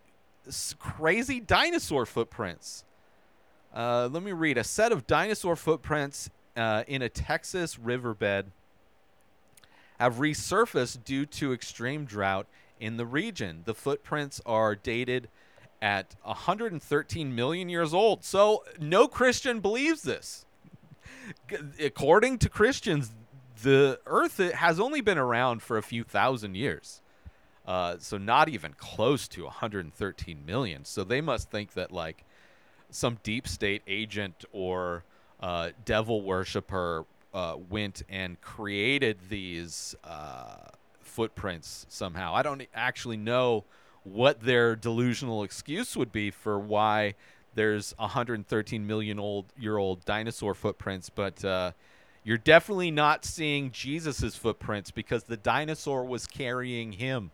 crazy 0.78 1.40
dinosaur 1.40 2.06
footprints. 2.06 2.84
Uh, 3.74 4.08
let 4.10 4.22
me 4.22 4.32
read 4.32 4.58
a 4.58 4.64
set 4.64 4.92
of 4.92 5.06
dinosaur 5.06 5.56
footprints 5.56 6.30
uh, 6.56 6.84
in 6.86 7.02
a 7.02 7.08
Texas 7.08 7.78
riverbed 7.78 8.50
have 9.98 10.16
resurfaced 10.16 11.04
due 11.04 11.24
to 11.24 11.52
extreme 11.52 12.04
drought 12.04 12.46
in 12.80 12.96
the 12.96 13.06
region. 13.06 13.62
The 13.64 13.74
footprints 13.74 14.40
are 14.44 14.74
dated 14.74 15.28
at 15.80 16.16
113 16.22 17.34
million 17.34 17.68
years 17.68 17.92
old. 17.92 18.24
So 18.24 18.64
no 18.80 19.06
Christian 19.06 19.60
believes 19.60 20.02
this. 20.02 20.46
According 21.80 22.38
to 22.38 22.48
Christians, 22.48 23.12
the 23.62 24.00
earth 24.06 24.38
has 24.38 24.80
only 24.80 25.00
been 25.00 25.18
around 25.18 25.62
for 25.62 25.76
a 25.76 25.82
few 25.82 26.04
thousand 26.04 26.56
years. 26.56 27.01
Uh, 27.66 27.96
so 27.98 28.18
not 28.18 28.48
even 28.48 28.74
close 28.74 29.28
to 29.28 29.44
113 29.44 30.44
million. 30.44 30.84
So 30.84 31.04
they 31.04 31.20
must 31.20 31.50
think 31.50 31.74
that 31.74 31.92
like 31.92 32.24
some 32.90 33.18
deep 33.22 33.46
state 33.46 33.82
agent 33.86 34.44
or 34.52 35.04
uh, 35.40 35.70
devil 35.84 36.22
worshiper 36.22 37.04
uh, 37.34 37.56
went 37.68 38.02
and 38.08 38.40
created 38.40 39.18
these 39.28 39.94
uh, 40.04 40.56
footprints 41.00 41.86
somehow. 41.88 42.34
I 42.34 42.42
don't 42.42 42.62
actually 42.74 43.16
know 43.16 43.64
what 44.04 44.40
their 44.40 44.74
delusional 44.74 45.44
excuse 45.44 45.96
would 45.96 46.12
be 46.12 46.30
for 46.30 46.58
why 46.58 47.14
there's 47.54 47.94
113 47.98 48.86
million 48.86 49.18
old 49.18 49.46
year 49.58 49.76
old 49.76 50.04
dinosaur 50.04 50.54
footprints, 50.54 51.10
but 51.10 51.44
uh, 51.44 51.72
you're 52.24 52.38
definitely 52.38 52.90
not 52.90 53.24
seeing 53.24 53.70
Jesus's 53.70 54.36
footprints 54.36 54.90
because 54.90 55.24
the 55.24 55.36
dinosaur 55.36 56.04
was 56.04 56.26
carrying 56.26 56.92
him. 56.92 57.30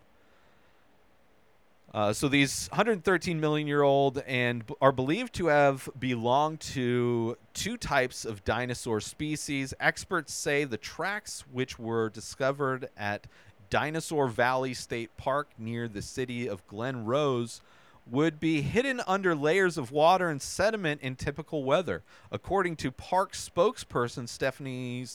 Uh, 1.94 2.12
so 2.12 2.28
these 2.28 2.68
113 2.68 3.40
million 3.40 3.66
year 3.66 3.82
old 3.82 4.18
and 4.26 4.66
b- 4.66 4.74
are 4.80 4.92
believed 4.92 5.32
to 5.32 5.46
have 5.46 5.88
belonged 5.98 6.60
to 6.60 7.36
two 7.54 7.78
types 7.78 8.26
of 8.26 8.44
dinosaur 8.44 9.00
species. 9.00 9.72
Experts 9.80 10.34
say 10.34 10.64
the 10.64 10.76
tracks, 10.76 11.44
which 11.50 11.78
were 11.78 12.10
discovered 12.10 12.90
at 12.96 13.26
Dinosaur 13.70 14.28
Valley 14.28 14.74
State 14.74 15.16
Park 15.16 15.48
near 15.58 15.88
the 15.88 16.02
city 16.02 16.46
of 16.46 16.66
Glen 16.66 17.06
Rose, 17.06 17.62
would 18.10 18.38
be 18.38 18.60
hidden 18.60 19.00
under 19.06 19.34
layers 19.34 19.78
of 19.78 19.90
water 19.90 20.28
and 20.28 20.40
sediment 20.40 21.00
in 21.00 21.16
typical 21.16 21.64
weather, 21.64 22.02
according 22.30 22.76
to 22.76 22.90
park 22.90 23.32
spokesperson 23.32 24.28
Stephanie 24.28 25.06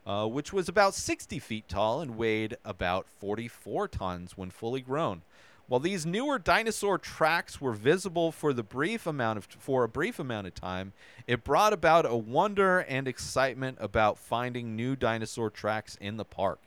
uh, 0.06 0.28
which 0.28 0.54
was 0.54 0.70
about 0.70 0.94
60 0.94 1.40
feet 1.40 1.68
tall 1.68 2.02
and 2.02 2.16
weighed 2.18 2.58
about 2.64 3.08
44 3.08 3.88
tons 3.88 4.38
when 4.38 4.52
fully 4.52 4.82
grown. 4.82 5.24
While 5.72 5.80
these 5.80 6.06
newer 6.06 6.38
dinosaur 6.38 6.98
tracks 6.98 7.62
were 7.62 7.72
visible 7.72 8.34
for 8.34 8.52
the 8.52 8.62
brief 8.62 9.08
amount 9.08 9.38
of 9.38 9.46
for 9.46 9.86
a 9.86 9.88
brief 9.88 10.20
amount 10.20 10.48
of 10.48 10.54
time, 10.54 10.92
it 11.28 11.46
brought 11.46 11.72
about 11.72 12.06
a 12.06 12.14
wonder 12.14 12.80
and 12.80 13.08
excitement 13.08 13.78
about 13.80 14.18
finding 14.18 14.76
new 14.76 14.98
dinosaur 14.98 15.50
tracks 15.50 15.98
in 16.02 16.18
the 16.18 16.26
park. 16.26 16.60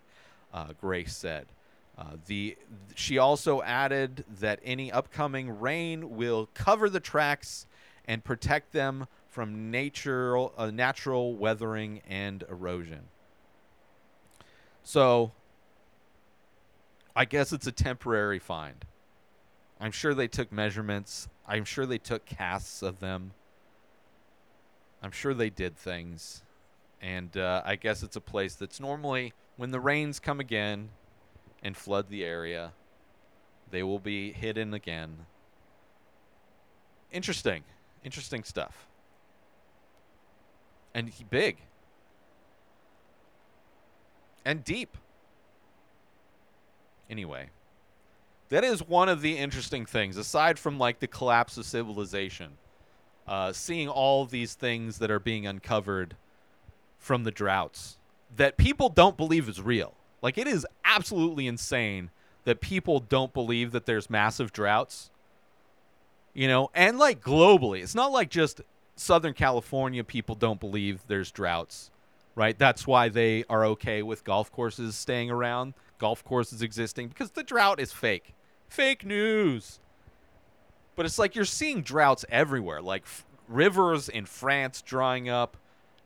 Uh, 0.55 0.69
Grace 0.81 1.15
said. 1.15 1.49
Uh, 1.99 2.13
the 2.29 2.57
she 2.95 3.19
also 3.19 3.61
added 3.61 4.25
that 4.41 4.59
any 4.65 4.91
upcoming 4.91 5.61
rain 5.61 6.17
will 6.17 6.49
cover 6.55 6.89
the 6.89 6.99
tracks 6.99 7.67
and 8.07 8.25
protect 8.25 8.73
them 8.73 9.07
from 9.29 9.71
natural 9.71 10.55
uh, 10.57 10.71
natural 10.71 11.35
weathering 11.35 12.01
and 12.09 12.43
erosion. 12.49 13.01
So, 14.83 15.33
I 17.15 17.27
guess 17.27 17.53
it's 17.53 17.67
a 17.67 17.73
temporary 17.73 18.39
find. 18.39 18.87
I'm 19.85 19.93
sure 19.93 20.15
they 20.15 20.29
took 20.29 20.51
measurements. 20.51 21.29
I'm 21.47 21.67
sure 21.67 21.85
they 21.85 21.99
took 21.99 22.25
casts 22.25 22.81
of 22.81 23.01
them. 23.01 23.33
I'm 25.03 25.11
sure 25.11 25.35
they 25.35 25.51
did 25.51 25.77
things. 25.77 26.43
And 27.03 27.37
uh, 27.37 27.61
I 27.67 27.77
guess 27.77 28.03
it's 28.03 28.17
a 28.17 28.21
place 28.23 28.55
that's 28.55 28.81
normally, 28.81 29.35
when 29.59 29.73
the 29.73 29.81
rains 29.81 30.21
come 30.21 30.41
again 30.41 30.89
and 31.63 31.77
flood 31.77 32.09
the 32.09 32.25
area, 32.25 32.73
they 33.71 33.83
will 33.83 33.99
be 33.99 34.33
hidden 34.33 34.73
again. 34.73 35.27
Interesting. 37.13 37.63
Interesting 38.03 38.43
stuff. 38.43 38.87
And 40.95 41.13
big. 41.29 41.59
And 44.47 44.65
deep. 44.65 44.97
Anyway, 47.11 47.51
that 48.49 48.65
is 48.65 48.87
one 48.87 49.09
of 49.09 49.21
the 49.23 49.39
interesting 49.39 49.87
things, 49.87 50.17
aside 50.17 50.59
from 50.59 50.79
like 50.79 51.01
the 51.01 51.07
collapse 51.07 51.57
of 51.57 51.65
civilization. 51.65 52.53
Uh, 53.27 53.53
seeing 53.53 53.89
all 53.89 54.27
these 54.27 54.53
things 54.53 54.99
that 54.99 55.11
are 55.11 55.19
being 55.19 55.47
uncovered 55.47 56.15
from 56.99 57.25
the 57.25 57.31
droughts 57.31 57.97
that 58.37 58.57
people 58.57 58.89
don't 58.89 59.17
believe 59.17 59.49
is 59.49 59.61
real. 59.61 59.95
Like 60.23 60.39
it 60.39 60.47
is 60.47 60.67
absolutely 60.85 61.47
insane 61.47 62.11
that 62.45 62.61
people 62.61 63.01
don't 63.01 63.33
believe 63.33 63.73
that 63.73 63.87
there's 63.87 64.11
massive 64.11 64.53
droughts. 64.53 65.11
You 66.33 66.49
know, 66.49 66.71
and 66.75 66.99
like 66.99 67.21
globally, 67.21 67.83
it's 67.83 67.95
not 67.95 68.11
like 68.11 68.29
just 68.29 68.61
Southern 68.97 69.35
California 69.35 70.03
people 70.03 70.35
don't 70.35 70.61
believe 70.61 71.03
there's 71.07 71.31
droughts, 71.31 71.91
right? 72.35 72.59
That's 72.59 72.87
why 72.87 73.09
they 73.09 73.45
are 73.49 73.65
okay 73.67 74.03
with 74.03 74.25
golf 74.25 74.51
courses 74.51 74.97
staying 74.97 75.31
around, 75.31 75.75
golf 76.05 76.23
courses 76.23 76.61
existing 76.61 77.09
because 77.09 77.31
the 77.31 77.43
drought 77.43 77.81
is 77.81 77.91
fake. 77.91 78.35
Fake 78.69 79.07
news. 79.07 79.81
But 80.97 81.07
it's 81.07 81.19
like 81.19 81.35
you're 81.35 81.47
seeing 81.47 81.81
droughts 81.81 82.27
everywhere, 82.29 82.83
like 82.83 83.05
f- 83.05 83.25
rivers 83.49 84.11
in 84.11 84.27
France 84.27 84.83
drying 84.83 85.31
up, 85.31 85.57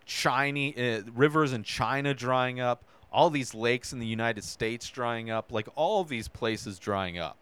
Chinese 0.07 0.78
uh, 0.78 1.02
rivers 1.12 1.52
in 1.52 1.64
China 1.64 2.14
drying 2.14 2.61
up, 2.61 2.85
all 3.12 3.28
these 3.28 3.55
lakes 3.55 3.93
in 3.93 3.99
the 3.99 4.07
United 4.07 4.45
States 4.45 4.88
drying 4.88 5.31
up, 5.31 5.50
like 5.50 5.67
all 5.75 6.05
these 6.05 6.28
places 6.28 6.78
drying 6.78 7.19
up. 7.19 7.37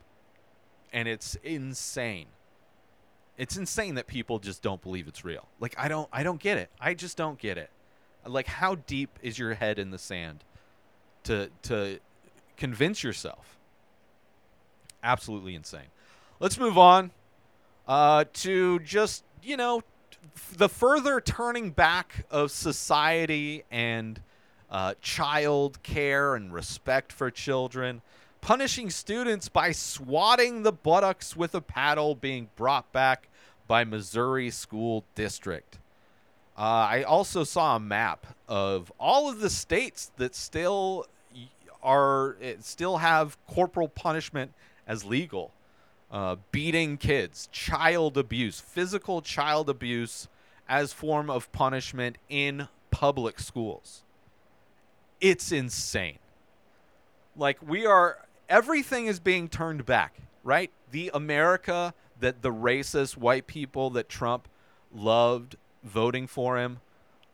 And 0.94 1.06
it's 1.06 1.34
insane. 1.44 2.28
It's 3.36 3.58
insane 3.58 3.96
that 3.96 4.06
people 4.06 4.38
just 4.38 4.62
don't 4.62 4.80
believe 4.80 5.08
it's 5.08 5.26
real. 5.26 5.46
Like 5.60 5.74
I 5.76 5.88
don't 5.88 6.08
I 6.10 6.22
don't 6.22 6.40
get 6.40 6.56
it. 6.56 6.70
I 6.80 6.94
just 6.94 7.18
don't 7.18 7.38
get 7.38 7.58
it. 7.58 7.68
Like 8.24 8.46
how 8.46 8.76
deep 8.76 9.10
is 9.20 9.38
your 9.38 9.52
head 9.52 9.78
in 9.78 9.90
the 9.90 9.98
sand 9.98 10.42
to 11.24 11.50
to 11.64 12.00
convince 12.56 13.02
yourself? 13.02 13.58
Absolutely 15.02 15.54
insane. 15.54 15.88
Let's 16.40 16.58
move 16.58 16.76
on 16.76 17.10
uh, 17.86 18.24
to 18.32 18.78
just 18.80 19.24
you 19.42 19.56
know 19.56 19.82
the 20.56 20.68
further 20.68 21.20
turning 21.20 21.70
back 21.70 22.26
of 22.30 22.50
society 22.50 23.64
and 23.70 24.20
uh, 24.70 24.94
child 25.00 25.82
care 25.82 26.34
and 26.34 26.52
respect 26.52 27.12
for 27.12 27.30
children, 27.30 28.02
punishing 28.40 28.90
students 28.90 29.48
by 29.48 29.72
swatting 29.72 30.62
the 30.62 30.72
buttocks 30.72 31.36
with 31.36 31.54
a 31.54 31.60
paddle 31.60 32.14
being 32.14 32.48
brought 32.56 32.90
back 32.92 33.28
by 33.66 33.84
Missouri 33.84 34.50
School 34.50 35.04
District. 35.14 35.78
Uh, 36.58 36.88
I 36.88 37.02
also 37.02 37.44
saw 37.44 37.76
a 37.76 37.80
map 37.80 38.26
of 38.48 38.90
all 38.98 39.28
of 39.28 39.40
the 39.40 39.50
states 39.50 40.10
that 40.16 40.34
still 40.34 41.06
are 41.86 42.36
eh, 42.42 42.56
still 42.60 42.98
have 42.98 43.38
corporal 43.46 43.88
punishment 43.88 44.52
as 44.86 45.04
legal 45.04 45.52
uh, 46.10 46.36
beating 46.52 46.96
kids, 46.96 47.48
child 47.52 48.16
abuse, 48.16 48.60
physical 48.60 49.20
child 49.22 49.68
abuse 49.68 50.28
as 50.68 50.92
form 50.92 51.30
of 51.30 51.50
punishment 51.52 52.16
in 52.28 52.68
public 52.90 53.38
schools. 53.40 54.02
It's 55.20 55.50
insane. 55.50 56.18
Like 57.36 57.58
we 57.66 57.86
are 57.86 58.18
everything 58.48 59.06
is 59.06 59.20
being 59.20 59.48
turned 59.48 59.84
back, 59.86 60.16
right? 60.44 60.70
The 60.90 61.10
America 61.12 61.94
that 62.20 62.42
the 62.42 62.52
racist 62.52 63.16
white 63.16 63.46
people 63.46 63.90
that 63.90 64.08
Trump 64.08 64.48
loved 64.94 65.56
voting 65.84 66.26
for 66.26 66.56
him, 66.56 66.80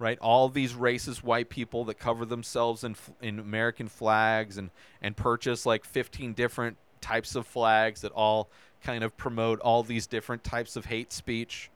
right? 0.03 0.19
All 0.19 0.49
these 0.49 0.73
racist 0.73 1.23
white 1.23 1.49
people 1.49 1.85
that 1.85 1.95
cover 1.95 2.25
themselves 2.25 2.83
in 2.83 2.97
in 3.21 3.38
American 3.38 3.87
flags 3.87 4.59
and 4.59 4.71
and 5.01 5.17
purchase 5.17 5.65
like 5.65 5.85
15 5.85 6.33
different 6.33 6.77
types 7.01 7.37
of 7.37 7.47
flags 7.47 8.01
that 8.01 8.11
all 8.11 8.51
kind 8.83 9.05
of 9.05 9.17
promote 9.17 9.61
all 9.61 9.85
these 9.85 10.09
different 10.09 10.43
types 10.43 10.75
of 10.75 10.87
hate 10.87 11.12
speech. 11.12 11.71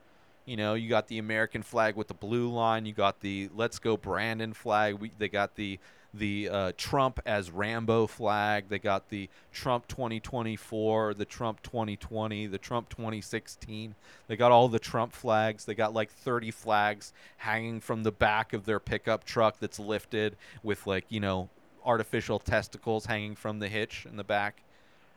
You 0.44 0.56
know, 0.56 0.74
you 0.74 0.88
got 0.88 1.06
the 1.06 1.18
American 1.18 1.62
flag 1.62 1.94
with 1.94 2.08
the 2.08 2.14
blue 2.14 2.48
line. 2.48 2.84
You 2.84 2.92
got 2.92 3.20
the 3.20 3.48
"Let's 3.54 3.78
Go 3.78 3.96
Brandon" 3.96 4.52
flag. 4.52 4.96
We, 4.96 5.12
they 5.16 5.28
got 5.28 5.54
the 5.54 5.78
the 6.14 6.48
uh, 6.48 6.72
Trump 6.76 7.20
as 7.26 7.50
Rambo 7.50 8.06
flag. 8.06 8.68
They 8.68 8.78
got 8.78 9.08
the 9.08 9.28
Trump 9.52 9.86
2024, 9.88 11.14
the 11.14 11.24
Trump 11.24 11.62
2020, 11.62 12.46
the 12.46 12.58
Trump 12.58 12.88
2016. 12.88 13.94
They 14.26 14.36
got 14.36 14.52
all 14.52 14.68
the 14.68 14.78
Trump 14.78 15.12
flags. 15.12 15.64
They 15.64 15.74
got 15.74 15.94
like 15.94 16.10
30 16.10 16.50
flags 16.50 17.12
hanging 17.38 17.80
from 17.80 18.02
the 18.02 18.12
back 18.12 18.52
of 18.52 18.64
their 18.64 18.80
pickup 18.80 19.24
truck 19.24 19.58
that's 19.60 19.78
lifted 19.78 20.36
with 20.62 20.86
like 20.86 21.04
you 21.08 21.20
know 21.20 21.48
artificial 21.84 22.38
testicles 22.38 23.06
hanging 23.06 23.36
from 23.36 23.60
the 23.60 23.68
hitch 23.68 24.06
in 24.08 24.16
the 24.16 24.24
back 24.24 24.62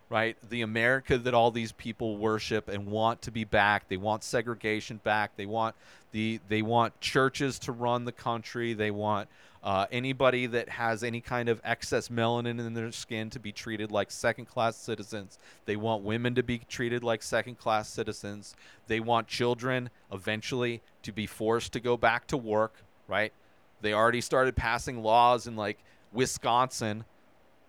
right? 0.09 0.37
The 0.49 0.61
America 0.61 1.17
that 1.17 1.33
all 1.33 1.51
these 1.51 1.71
people 1.71 2.17
worship 2.17 2.67
and 2.67 2.87
want 2.87 3.21
to 3.23 3.31
be 3.31 3.43
back. 3.43 3.87
They 3.87 3.97
want 3.97 4.23
segregation 4.23 4.99
back. 5.03 5.35
They 5.35 5.45
want 5.45 5.75
the 6.11 6.39
they 6.49 6.61
want 6.61 6.99
churches 6.99 7.59
to 7.59 7.71
run 7.71 8.05
the 8.05 8.11
country. 8.11 8.73
They 8.73 8.91
want 8.91 9.29
uh, 9.63 9.85
anybody 9.91 10.47
that 10.47 10.69
has 10.69 11.03
any 11.03 11.21
kind 11.21 11.49
of 11.49 11.61
excess 11.63 12.07
melanin 12.07 12.65
in 12.65 12.73
their 12.73 12.91
skin 12.91 13.29
to 13.29 13.39
be 13.39 13.51
treated 13.51 13.91
like 13.91 14.09
second 14.09 14.45
class 14.45 14.75
citizens. 14.75 15.37
They 15.65 15.75
want 15.75 16.03
women 16.03 16.33
to 16.35 16.43
be 16.43 16.59
treated 16.69 17.03
like 17.03 17.21
second 17.21 17.59
class 17.59 17.89
citizens. 17.89 18.55
They 18.87 18.99
want 18.99 19.27
children 19.27 19.89
eventually 20.11 20.81
to 21.03 21.11
be 21.11 21.27
forced 21.27 21.73
to 21.73 21.79
go 21.79 21.97
back 21.97 22.25
to 22.27 22.37
work, 22.37 22.83
right? 23.07 23.33
They 23.81 23.93
already 23.93 24.21
started 24.21 24.55
passing 24.55 25.03
laws 25.03 25.45
in 25.45 25.55
like 25.55 25.77
Wisconsin 26.13 27.03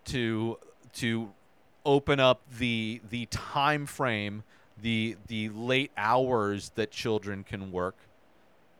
to 0.07 0.59
to 0.94 1.31
open 1.84 2.20
up 2.20 2.42
the 2.58 3.00
the 3.08 3.26
time 3.26 3.86
frame 3.86 4.42
the 4.80 5.16
the 5.28 5.48
late 5.50 5.90
hours 5.96 6.70
that 6.74 6.90
children 6.90 7.44
can 7.44 7.72
work 7.72 7.96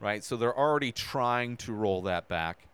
right? 0.01 0.25
So 0.25 0.37
they're 0.37 0.57
already 0.57 0.91
trying 0.91 1.57
to 1.59 1.73
roll 1.73 2.03
that 2.03 2.27
back. 2.27 2.67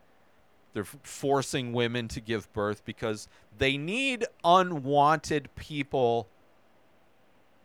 They're 0.72 0.84
f- 0.84 0.96
forcing 1.02 1.72
women 1.72 2.08
to 2.08 2.20
give 2.20 2.50
birth 2.52 2.84
because 2.84 3.28
they 3.58 3.76
need 3.76 4.24
unwanted 4.44 5.54
people 5.56 6.28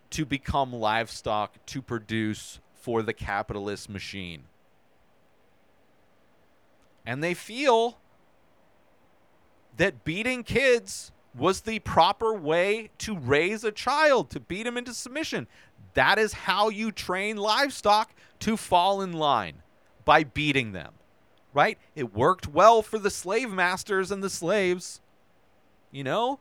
to 0.10 0.26
become 0.26 0.74
livestock 0.74 1.64
to 1.68 1.82
produce 1.82 2.60
for 2.74 3.04
the 3.04 3.14
capitalist 3.14 3.90
machine. 3.90 4.44
And 7.06 7.24
they 7.24 7.34
feel 7.34 7.98
that 9.78 10.04
beating 10.04 10.44
kids 10.44 11.12
was 11.34 11.62
the 11.62 11.80
proper 11.80 12.34
way 12.34 12.90
to 13.00 13.18
raise 13.18 13.64
a 13.64 13.72
child, 13.72 14.30
to 14.32 14.40
beat 14.40 14.68
him 14.68 14.78
into 14.78 14.94
submission. 14.94 15.48
That 15.94 16.20
is 16.20 16.34
how 16.34 16.70
you 16.70 16.92
train 16.92 17.38
livestock 17.38 18.12
to 18.40 18.58
fall 18.58 19.02
in 19.02 19.14
line 19.14 19.62
by 20.06 20.24
beating 20.24 20.72
them, 20.72 20.94
right? 21.54 21.78
It 21.96 22.14
worked 22.14 22.48
well 22.48 22.82
for 22.82 23.00
the 23.00 23.10
slave 23.10 23.52
masters 23.52 24.12
and 24.12 24.24
the 24.24 24.30
slaves. 24.30 25.02
You 25.92 26.04
know, 26.04 26.40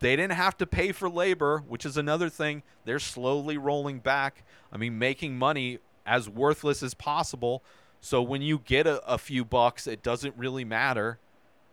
they 0.00 0.16
didn't 0.16 0.32
have 0.32 0.56
to 0.58 0.66
pay 0.66 0.92
for 0.92 1.08
labor, 1.08 1.62
which 1.66 1.84
is 1.84 1.96
another 1.96 2.28
thing 2.28 2.62
they're 2.84 2.98
slowly 2.98 3.58
rolling 3.58 3.98
back. 3.98 4.44
I 4.72 4.76
mean, 4.76 4.98
making 4.98 5.38
money 5.38 5.78
as 6.06 6.28
worthless 6.28 6.82
as 6.82 6.94
possible. 6.94 7.62
So 8.00 8.22
when 8.22 8.42
you 8.42 8.60
get 8.64 8.86
a, 8.86 9.04
a 9.06 9.18
few 9.18 9.44
bucks, 9.44 9.86
it 9.86 10.02
doesn't 10.02 10.36
really 10.36 10.64
matter. 10.64 11.18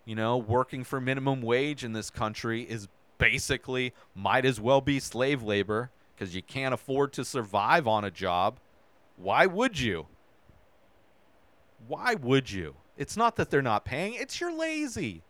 You 0.05 0.15
know, 0.15 0.37
working 0.37 0.83
for 0.83 1.01
minimum 1.01 1.41
wage 1.41 1.83
in 1.83 1.93
this 1.93 2.09
country 2.09 2.61
is 2.61 2.87
basically 3.17 3.93
might 4.13 4.45
as 4.45 4.59
well 4.59 4.81
be 4.81 4.99
slave 4.99 5.41
labor 5.41 5.89
because 6.15 6.35
you 6.35 6.41
can't 6.41 6.73
afford 6.73 7.11
to 7.13 7.25
survive 7.25 7.87
on 7.87 8.03
a 8.05 8.11
job. 8.11 8.59
Why 9.17 9.45
would 9.45 9.79
you? 9.79 10.07
Why 11.87 12.15
would 12.15 12.51
you? 12.51 12.75
It's 12.97 13.17
not 13.17 13.35
that 13.35 13.49
they're 13.49 13.61
not 13.61 13.83
paying, 13.83 14.13
it's 14.13 14.39
you're 14.39 14.55
lazy. 14.55 15.23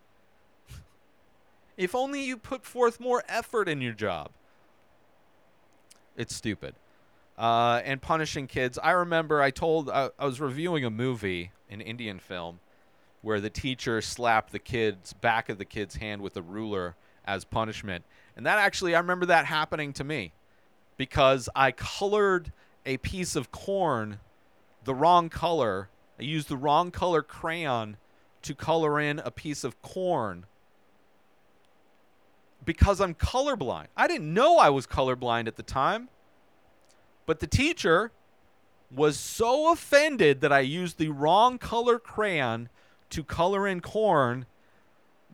if 1.76 1.94
only 1.94 2.22
you 2.22 2.36
put 2.36 2.64
forth 2.64 3.00
more 3.00 3.24
effort 3.28 3.68
in 3.68 3.80
your 3.80 3.92
job. 3.92 4.30
It's 6.16 6.34
stupid. 6.34 6.74
Uh, 7.36 7.82
and 7.84 8.00
punishing 8.00 8.46
kids. 8.46 8.78
I 8.82 8.92
remember 8.92 9.42
I 9.42 9.50
told, 9.50 9.90
I, 9.90 10.10
I 10.18 10.24
was 10.24 10.40
reviewing 10.40 10.84
a 10.84 10.90
movie, 10.90 11.50
an 11.68 11.80
Indian 11.80 12.18
film, 12.18 12.60
where 13.26 13.40
the 13.40 13.50
teacher 13.50 14.00
slapped 14.00 14.52
the 14.52 14.58
kid's 14.60 15.12
back 15.12 15.48
of 15.48 15.58
the 15.58 15.64
kid's 15.64 15.96
hand 15.96 16.22
with 16.22 16.36
a 16.36 16.42
ruler 16.42 16.94
as 17.24 17.44
punishment. 17.44 18.04
And 18.36 18.46
that 18.46 18.58
actually, 18.58 18.94
I 18.94 19.00
remember 19.00 19.26
that 19.26 19.46
happening 19.46 19.92
to 19.94 20.04
me 20.04 20.32
because 20.96 21.48
I 21.56 21.72
colored 21.72 22.52
a 22.86 22.98
piece 22.98 23.34
of 23.34 23.50
corn 23.50 24.20
the 24.84 24.94
wrong 24.94 25.28
color. 25.28 25.88
I 26.20 26.22
used 26.22 26.48
the 26.48 26.56
wrong 26.56 26.92
color 26.92 27.20
crayon 27.20 27.96
to 28.42 28.54
color 28.54 29.00
in 29.00 29.18
a 29.18 29.32
piece 29.32 29.64
of 29.64 29.82
corn 29.82 30.46
because 32.64 33.00
I'm 33.00 33.12
colorblind. 33.12 33.88
I 33.96 34.06
didn't 34.06 34.32
know 34.32 34.58
I 34.58 34.70
was 34.70 34.86
colorblind 34.86 35.48
at 35.48 35.56
the 35.56 35.64
time. 35.64 36.10
But 37.26 37.40
the 37.40 37.48
teacher 37.48 38.12
was 38.88 39.18
so 39.18 39.72
offended 39.72 40.42
that 40.42 40.52
I 40.52 40.60
used 40.60 40.98
the 40.98 41.08
wrong 41.08 41.58
color 41.58 41.98
crayon 41.98 42.68
to 43.16 43.24
color 43.24 43.66
in 43.66 43.80
corn 43.80 44.44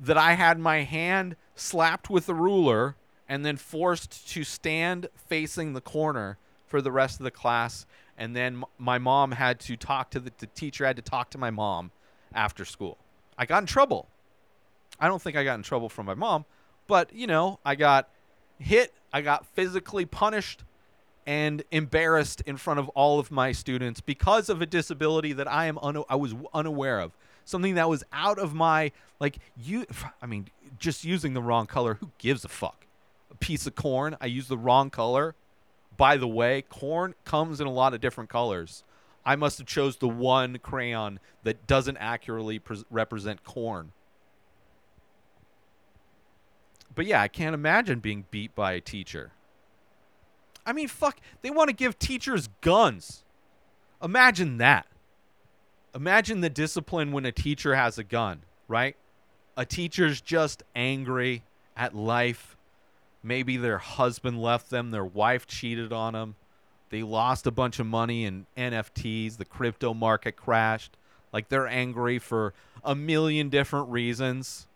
that 0.00 0.16
I 0.16 0.34
had 0.34 0.56
my 0.60 0.84
hand 0.84 1.34
slapped 1.56 2.08
with 2.08 2.28
a 2.28 2.34
ruler 2.34 2.94
and 3.28 3.44
then 3.44 3.56
forced 3.56 4.28
to 4.28 4.44
stand 4.44 5.08
facing 5.16 5.72
the 5.72 5.80
corner 5.80 6.38
for 6.64 6.80
the 6.80 6.92
rest 6.92 7.18
of 7.18 7.24
the 7.24 7.32
class. 7.32 7.84
And 8.16 8.36
then 8.36 8.62
my 8.78 8.98
mom 8.98 9.32
had 9.32 9.58
to 9.60 9.76
talk 9.76 10.10
to 10.10 10.20
the, 10.20 10.30
the 10.38 10.46
teacher, 10.46 10.86
had 10.86 10.94
to 10.94 11.02
talk 11.02 11.30
to 11.30 11.38
my 11.38 11.50
mom 11.50 11.90
after 12.32 12.64
school. 12.64 12.98
I 13.36 13.46
got 13.46 13.64
in 13.64 13.66
trouble. 13.66 14.06
I 15.00 15.08
don't 15.08 15.20
think 15.20 15.36
I 15.36 15.42
got 15.42 15.56
in 15.56 15.64
trouble 15.64 15.88
from 15.88 16.06
my 16.06 16.14
mom, 16.14 16.44
but 16.86 17.12
you 17.12 17.26
know, 17.26 17.58
I 17.64 17.74
got 17.74 18.08
hit, 18.60 18.92
I 19.12 19.22
got 19.22 19.44
physically 19.44 20.04
punished 20.04 20.62
and 21.26 21.64
embarrassed 21.72 22.42
in 22.42 22.58
front 22.58 22.78
of 22.78 22.88
all 22.90 23.18
of 23.18 23.32
my 23.32 23.50
students 23.50 24.00
because 24.00 24.48
of 24.48 24.62
a 24.62 24.66
disability 24.66 25.32
that 25.32 25.50
I 25.50 25.66
am 25.66 25.78
un- 25.78 26.04
I 26.08 26.14
was 26.14 26.36
unaware 26.54 27.00
of. 27.00 27.16
Something 27.44 27.74
that 27.74 27.88
was 27.88 28.04
out 28.12 28.38
of 28.38 28.54
my 28.54 28.92
like 29.20 29.38
you 29.56 29.86
I 30.20 30.26
mean 30.26 30.48
just 30.78 31.04
using 31.04 31.34
the 31.34 31.42
wrong 31.42 31.66
color, 31.66 31.94
who 31.94 32.10
gives 32.18 32.44
a 32.44 32.48
fuck? 32.48 32.86
A 33.30 33.36
piece 33.36 33.66
of 33.66 33.74
corn, 33.74 34.16
I 34.20 34.26
used 34.26 34.48
the 34.48 34.58
wrong 34.58 34.90
color. 34.90 35.34
By 35.96 36.16
the 36.16 36.28
way, 36.28 36.62
corn 36.62 37.14
comes 37.24 37.60
in 37.60 37.66
a 37.66 37.72
lot 37.72 37.94
of 37.94 38.00
different 38.00 38.30
colors. 38.30 38.84
I 39.24 39.36
must 39.36 39.58
have 39.58 39.66
chose 39.66 39.96
the 39.96 40.08
one 40.08 40.58
crayon 40.58 41.20
that 41.44 41.66
doesn't 41.66 41.96
accurately 41.98 42.58
pres 42.58 42.84
represent 42.90 43.44
corn. 43.44 43.92
But 46.94 47.06
yeah, 47.06 47.22
I 47.22 47.28
can't 47.28 47.54
imagine 47.54 48.00
being 48.00 48.26
beat 48.30 48.54
by 48.54 48.72
a 48.72 48.80
teacher. 48.80 49.32
I 50.66 50.72
mean, 50.72 50.88
fuck, 50.88 51.20
they 51.42 51.50
want 51.50 51.68
to 51.68 51.74
give 51.74 51.98
teachers 51.98 52.48
guns. 52.60 53.24
Imagine 54.02 54.58
that. 54.58 54.86
Imagine 55.94 56.40
the 56.40 56.50
discipline 56.50 57.12
when 57.12 57.26
a 57.26 57.32
teacher 57.32 57.74
has 57.74 57.98
a 57.98 58.04
gun, 58.04 58.42
right? 58.66 58.96
A 59.56 59.64
teacher's 59.66 60.20
just 60.20 60.62
angry 60.74 61.44
at 61.76 61.94
life. 61.94 62.56
Maybe 63.22 63.56
their 63.56 63.78
husband 63.78 64.40
left 64.40 64.70
them, 64.70 64.90
their 64.90 65.04
wife 65.04 65.46
cheated 65.46 65.92
on 65.92 66.14
them. 66.14 66.36
They 66.90 67.02
lost 67.02 67.46
a 67.46 67.50
bunch 67.50 67.78
of 67.78 67.86
money 67.86 68.24
in 68.24 68.46
NFTs, 68.56 69.36
the 69.36 69.44
crypto 69.44 69.94
market 69.94 70.36
crashed. 70.36 70.96
Like 71.32 71.48
they're 71.48 71.66
angry 71.66 72.18
for 72.18 72.52
a 72.84 72.94
million 72.94 73.48
different 73.48 73.88
reasons, 73.90 74.68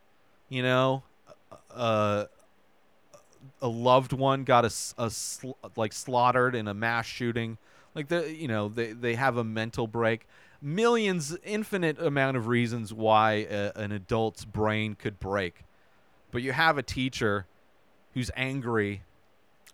you 0.49 0.63
know? 0.63 1.03
Uh 1.71 2.27
a 3.63 3.69
loved 3.69 4.13
one 4.13 4.45
got 4.45 4.65
a, 4.65 4.73
a 4.99 5.11
sl- 5.11 5.53
like 5.77 5.93
slaughtered 5.93 6.55
in 6.55 6.69
a 6.69 6.75
mass 6.75 7.07
shooting 7.07 7.59
like 7.95 8.09
the 8.09 8.33
you 8.35 8.49
know 8.49 8.69
they 8.69 8.93
they 8.93 9.15
have 9.15 9.37
a 9.37 9.45
mental 9.45 9.87
break 9.87 10.27
millions 10.61 11.37
infinite 11.45 12.01
amount 12.01 12.37
of 12.37 12.47
reasons 12.47 12.93
why 12.93 13.47
a, 13.51 13.73
an 13.77 13.93
adult's 13.93 14.45
brain 14.45 14.95
could 14.95 15.19
break. 15.19 15.65
But 16.31 16.43
you 16.43 16.53
have 16.53 16.79
a 16.79 16.83
teacher 16.83 17.47
who's 18.15 18.31
angry 18.37 19.03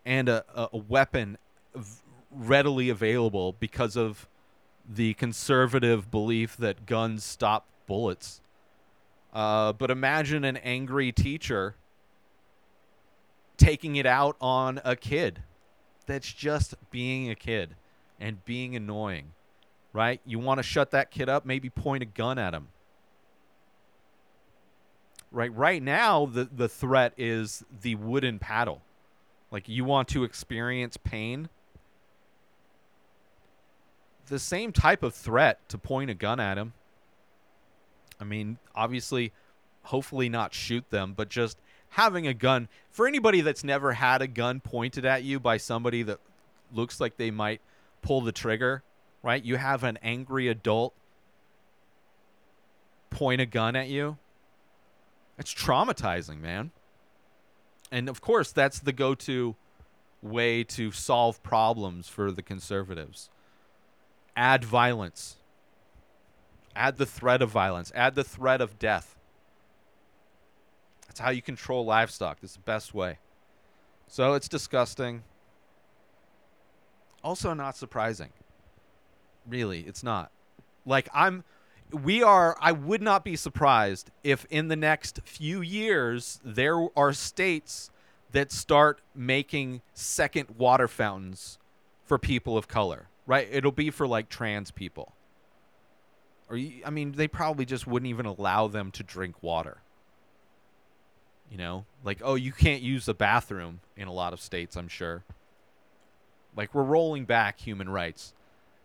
and 0.05 0.29
a, 0.29 0.45
a, 0.55 0.69
a 0.73 0.77
weapon 0.77 1.39
readily 2.31 2.89
available 2.89 3.55
because 3.59 3.97
of 3.97 4.29
the 4.89 5.15
conservative 5.15 6.11
belief 6.11 6.57
that 6.57 6.87
guns 6.87 7.25
stop 7.25 7.67
bullets. 7.87 8.41
Uh, 9.33 9.73
but 9.73 9.91
imagine 9.91 10.45
an 10.45 10.57
angry 10.59 11.13
teacher 11.13 11.77
taking 13.57 13.97
it 13.97 14.07
out 14.07 14.37
on 14.41 14.81
a 14.85 14.97
kid 14.97 15.41
that's 16.07 16.33
just 16.33 16.75
being 16.91 17.31
a 17.31 17.35
kid 17.35 17.77
and 18.21 18.45
being 18.45 18.75
annoying, 18.75 19.33
right? 19.93 20.21
You 20.25 20.39
want 20.39 20.59
to 20.59 20.63
shut 20.63 20.91
that 20.93 21.11
kid 21.11 21.29
up, 21.29 21.45
maybe 21.45 21.71
point 21.71 22.03
a 22.03 22.07
gun 22.07 22.39
at 22.39 22.55
him. 22.55 22.69
Right 25.31 25.55
right 25.55 25.83
now 25.83 26.27
the 26.27 26.45
the 26.45 26.69
threat 26.69 27.15
is 27.17 27.65
the 27.81 27.95
wooden 27.95 28.39
paddle. 28.39 28.83
Like 29.51 29.69
you 29.69 29.85
want 29.85 30.09
to 30.09 30.25
experience 30.25 30.97
pain, 30.97 31.49
the 34.27 34.39
same 34.39 34.73
type 34.73 35.03
of 35.03 35.15
threat 35.15 35.67
to 35.69 35.79
point 35.79 36.11
a 36.11 36.15
gun 36.15 36.39
at 36.41 36.59
him. 36.59 36.75
I 38.21 38.25
mean, 38.25 38.59
obviously 38.75 39.33
hopefully 39.85 40.29
not 40.29 40.55
shoot 40.55 40.89
them, 40.91 41.13
but 41.17 41.29
just 41.29 41.59
having 41.91 42.27
a 42.27 42.35
gun 42.35 42.69
for 42.91 43.07
anybody 43.07 43.41
that's 43.41 43.65
never 43.65 43.93
had 43.93 44.23
a 44.23 44.27
gun 44.27 44.61
pointed 44.61 45.05
at 45.05 45.23
you 45.23 45.41
by 45.41 45.57
somebody 45.57 46.03
that 46.03 46.19
looks 46.73 47.01
like 47.01 47.17
they 47.17 47.31
might 47.31 47.61
pull 48.01 48.21
the 48.21 48.33
trigger, 48.33 48.83
right? 49.23 49.43
You 49.43 49.57
have 49.57 49.85
an 49.85 49.99
angry 50.03 50.49
adult 50.49 50.95
point 53.11 53.41
a 53.41 53.47
gun 53.47 53.77
at 53.77 53.89
you. 53.89 54.19
It's 55.39 55.53
traumatizing, 55.53 56.41
man. 56.41 56.71
And 57.91 58.09
of 58.09 58.21
course, 58.21 58.53
that's 58.53 58.79
the 58.79 58.93
go 58.93 59.15
to 59.15 59.55
way 60.23 60.65
to 60.65 60.93
solve 60.93 61.43
problems 61.43 62.09
for 62.09 62.31
the 62.31 62.43
conservatives. 62.43 63.29
Add 64.37 64.65
violence. 64.65 65.37
Add 66.75 66.97
the 66.97 67.07
threat 67.07 67.43
of 67.43 67.51
violence. 67.51 67.93
Add 67.95 68.15
the 68.15 68.25
threat 68.25 68.61
of 68.61 68.79
death. 68.79 69.17
That's 71.07 71.21
how 71.21 71.31
you 71.31 71.43
control 71.43 71.85
livestock. 71.85 72.41
That's 72.41 72.55
the 72.55 72.61
best 72.61 72.95
way. 72.95 73.19
So 74.07 74.33
it's 74.35 74.49
disgusting. 74.49 75.25
Also, 77.23 77.53
not 77.53 77.77
surprising. 77.77 78.31
Really, 79.49 79.81
it's 79.81 80.03
not. 80.03 80.31
Like, 80.87 81.09
I'm. 81.15 81.45
We 81.91 82.23
are. 82.23 82.57
I 82.61 82.73
would 82.73 83.03
not 83.03 83.25
be 83.25 83.37
surprised 83.37 84.11
if 84.25 84.47
in 84.51 84.69
the 84.69 84.77
next 84.77 85.21
few 85.25 85.61
years 85.61 86.41
there 86.43 86.89
are 86.97 87.13
states 87.13 87.91
that 88.33 88.51
start 88.51 89.01
making 89.15 89.83
second 89.93 90.49
water 90.57 90.89
fountains 90.89 91.59
for 92.05 92.19
people 92.19 92.57
of 92.57 92.67
color, 92.67 93.09
right? 93.27 93.47
It'll 93.51 93.73
be 93.73 93.91
for 93.91 94.07
like 94.07 94.29
trans 94.29 94.71
people. 94.71 95.13
Or, 96.49 96.59
I 96.85 96.91
mean, 96.91 97.13
they 97.13 97.29
probably 97.29 97.65
just 97.65 97.87
wouldn't 97.87 98.11
even 98.11 98.27
allow 98.27 98.69
them 98.69 98.91
to 98.93 99.03
drink 99.03 99.43
water. 99.43 99.79
You 101.51 101.59
know, 101.59 101.85
like, 102.03 102.21
oh, 102.23 102.35
you 102.35 102.53
can't 102.53 102.83
use 102.83 103.05
the 103.05 103.15
bathroom 103.15 103.81
in 103.97 104.09
a 104.09 104.13
lot 104.13 104.33
of 104.33 104.41
states, 104.41 104.77
I'm 104.77 104.89
sure. 104.89 105.23
Like, 106.57 106.75
we're 106.75 106.83
rolling 106.83 107.27
back 107.27 107.61
human 107.61 107.91
rights 107.91 108.33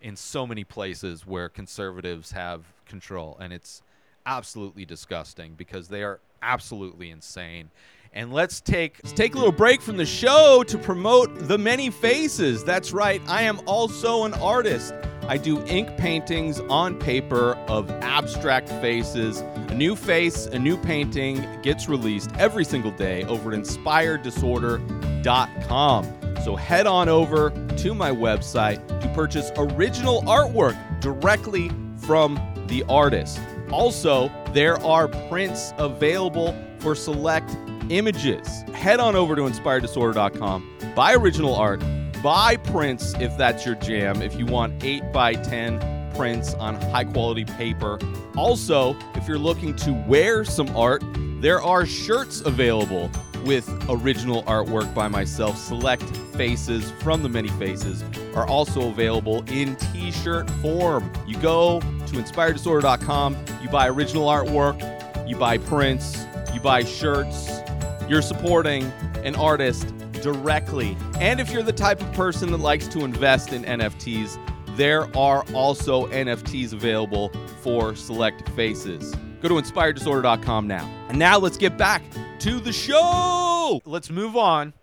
in 0.02 0.16
so 0.16 0.46
many 0.46 0.64
places 0.64 1.26
where 1.26 1.50
conservatives 1.50 2.32
have 2.32 2.64
control, 2.86 3.38
and 3.40 3.52
it's 3.52 3.82
absolutely 4.26 4.86
disgusting 4.86 5.54
because 5.56 5.88
they 5.88 6.04
are 6.04 6.20
absolutely 6.42 7.10
insane. 7.10 7.70
And 8.14 8.32
let's 8.34 8.62
take 8.62 9.00
let's 9.04 9.14
take 9.14 9.36
a 9.36 9.38
little 9.38 9.52
break 9.52 9.82
from 9.82 9.98
the 9.98 10.06
show 10.06 10.64
to 10.68 10.78
promote 10.78 11.48
the 11.48 11.58
many 11.58 11.90
faces. 11.90 12.64
That's 12.64 12.94
right, 12.94 13.22
I 13.28 13.42
am 13.44 13.60
also 13.66 14.24
an 14.24 14.34
artist. 14.36 14.94
I 15.28 15.38
do 15.38 15.64
ink 15.66 15.98
paintings 15.98 16.62
on 16.62 16.98
paper 16.98 17.56
of 17.68 17.92
abstract 18.02 18.70
faces. 18.70 19.42
A 19.42 19.74
new 19.74 19.94
face, 19.96 20.46
a 20.46 20.58
new 20.58 20.78
painting 20.78 21.46
gets 21.62 21.90
released 21.90 22.32
every 22.38 22.64
single 22.64 22.92
day 22.92 23.26
over 23.26 23.52
at 23.52 23.60
inspireddisorder.com. 23.60 26.27
So 26.43 26.56
head 26.56 26.88
on 26.88 27.10
over 27.10 27.50
to 27.78 27.93
my 27.93 28.12
website 28.12 28.86
to 29.02 29.08
purchase 29.10 29.52
original 29.58 30.21
artwork 30.23 30.78
directly 31.02 31.71
from 31.97 32.39
the 32.67 32.84
artist. 32.89 33.39
Also, 33.71 34.32
there 34.54 34.82
are 34.84 35.08
prints 35.30 35.73
available 35.78 36.56
for 36.80 36.95
select 36.95 37.56
images. 37.89 38.62
Head 38.73 39.00
on 39.00 39.15
over 39.15 39.36
to 39.36 39.41
inspireddisorder.com, 39.43 40.93
buy 40.95 41.13
original 41.13 41.56
art, 41.56 41.82
buy 42.23 42.58
prints 42.58 43.13
if 43.15 43.36
that's 43.38 43.65
your 43.65 43.76
jam, 43.76 44.21
if 44.21 44.36
you 44.36 44.45
want 44.45 44.84
8 44.84 45.12
by 45.12 45.34
10 45.34 46.13
prints 46.15 46.54
on 46.56 46.76
high 46.91 47.04
quality 47.04 47.45
paper. 47.45 48.00
Also, 48.36 48.95
if 49.15 49.28
you're 49.28 49.38
looking 49.38 49.76
to 49.78 49.93
wear 50.08 50.43
some 50.43 50.76
art, 50.76 51.04
there 51.39 51.62
are 51.62 51.86
shirts 51.86 52.41
available 52.41 53.12
with 53.45 53.69
original 53.89 54.43
artwork 54.43 54.93
by 54.93 55.08
myself. 55.08 55.58
Select 55.58 56.04
faces 56.38 56.91
from 57.02 57.23
the 57.23 57.30
many 57.30 57.50
faces 57.50 58.04
are 58.36 58.47
also 58.47 58.89
available 58.89 59.43
in 59.47 59.76
t 59.76 60.12
shirt 60.12 60.50
form. 60.62 61.12
You 61.26 61.38
go 61.39 61.80
to 61.80 62.13
inspireddisorder.com, 62.13 63.38
you 63.62 63.69
buy 63.69 63.89
original 63.89 64.28
artwork, 64.28 64.80
you 65.28 65.36
buy 65.36 65.58
prints, 65.58 66.26
you 66.54 66.60
buy 66.60 66.84
shirts. 66.84 67.60
You're 68.08 68.21
supporting 68.21 68.86
an 69.23 69.36
artist 69.36 69.93
directly. 70.21 70.95
And 71.19 71.39
if 71.41 71.52
you're 71.52 71.63
the 71.63 71.73
type 71.73 72.02
of 72.02 72.12
person 72.13 72.52
that 72.52 72.58
likes 72.60 72.88
to 72.89 73.04
invest 73.04 73.52
in 73.52 73.63
NFTs, 73.63 74.39
there 74.78 75.15
are 75.17 75.43
also 75.54 76.08
NFTs 76.08 76.71
available 76.71 77.30
for 77.62 77.95
select 77.95 78.47
faces. 78.52 79.13
Go 79.41 79.50
to 79.50 79.56
inspireddisorder.com 79.56 80.67
now. 80.67 80.89
And 81.10 81.19
now 81.19 81.38
let's 81.38 81.58
get 81.58 81.78
back 81.78 82.02
to 82.39 82.60
the 82.60 82.71
show. 82.71 83.82
Let's 83.86 84.10
move 84.10 84.38
on 84.38 84.73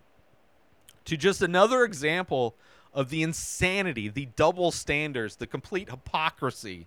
to 1.04 1.16
just 1.16 1.42
another 1.42 1.84
example 1.84 2.54
of 2.92 3.10
the 3.10 3.22
insanity, 3.22 4.08
the 4.08 4.28
double 4.36 4.70
standards, 4.70 5.36
the 5.36 5.46
complete 5.46 5.90
hypocrisy 5.90 6.86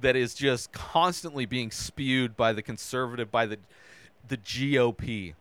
that 0.00 0.14
is 0.14 0.34
just 0.34 0.72
constantly 0.72 1.46
being 1.46 1.70
spewed 1.70 2.36
by 2.36 2.52
the 2.52 2.62
conservative, 2.62 3.30
by 3.30 3.46
the 3.46 3.58
the 4.28 4.36
GOP, 4.36 5.34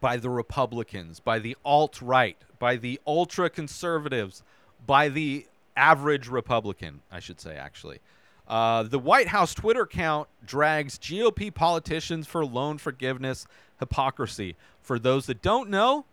by 0.00 0.16
the 0.16 0.30
Republicans, 0.30 1.20
by 1.20 1.38
the 1.38 1.56
alt 1.64 2.00
right, 2.00 2.38
by 2.58 2.76
the 2.76 2.98
ultra 3.06 3.50
conservatives, 3.50 4.42
by 4.86 5.08
the 5.08 5.46
average 5.76 6.28
Republican, 6.28 7.00
I 7.12 7.20
should 7.20 7.40
say, 7.40 7.56
actually. 7.56 8.00
Uh, 8.48 8.82
the 8.82 8.98
White 8.98 9.28
House 9.28 9.52
Twitter 9.52 9.82
account 9.82 10.28
drags 10.44 10.98
GOP 10.98 11.52
politicians 11.52 12.26
for 12.26 12.44
loan 12.46 12.78
forgiveness 12.78 13.46
hypocrisy. 13.78 14.56
For 14.80 14.98
those 14.98 15.26
that 15.26 15.42
don't 15.42 15.70
know, 15.70 16.04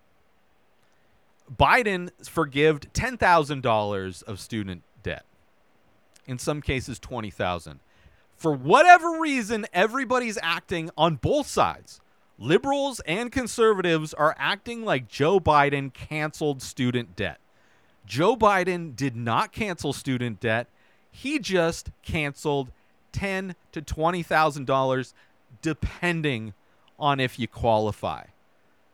Biden 1.53 2.09
forgived 2.27 2.93
$10,000 2.93 4.23
of 4.23 4.39
student 4.39 4.83
debt. 5.03 5.25
In 6.27 6.39
some 6.39 6.61
cases 6.61 6.99
20,000. 6.99 7.79
For 8.35 8.51
whatever 8.51 9.19
reason, 9.19 9.65
everybody's 9.73 10.37
acting 10.41 10.89
on 10.97 11.15
both 11.15 11.47
sides. 11.47 12.01
Liberals 12.37 12.99
and 13.01 13.31
conservatives 13.31 14.13
are 14.13 14.35
acting 14.37 14.83
like 14.83 15.07
Joe 15.07 15.39
Biden 15.39 15.93
canceled 15.93 16.61
student 16.61 17.15
debt. 17.15 17.39
Joe 18.05 18.35
Biden 18.35 18.95
did 18.95 19.15
not 19.15 19.53
cancel 19.53 19.93
student 19.93 20.39
debt. 20.39 20.67
He 21.09 21.39
just 21.39 21.91
canceled 22.03 22.71
ten 23.13 23.55
to 23.71 23.81
twenty 23.81 24.21
thousand 24.21 24.67
dollars, 24.67 25.13
depending 25.61 26.53
on 26.99 27.19
if 27.19 27.39
you 27.39 27.47
qualify. 27.47 28.25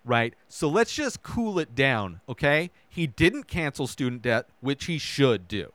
Right? 0.03 0.33
So 0.47 0.67
let's 0.67 0.93
just 0.93 1.21
cool 1.21 1.59
it 1.59 1.75
down, 1.75 2.21
okay? 2.27 2.71
He 2.89 3.05
didn't 3.05 3.47
cancel 3.47 3.85
student 3.85 4.23
debt, 4.23 4.47
which 4.59 4.85
he 4.85 4.97
should 4.97 5.47
do. 5.47 5.71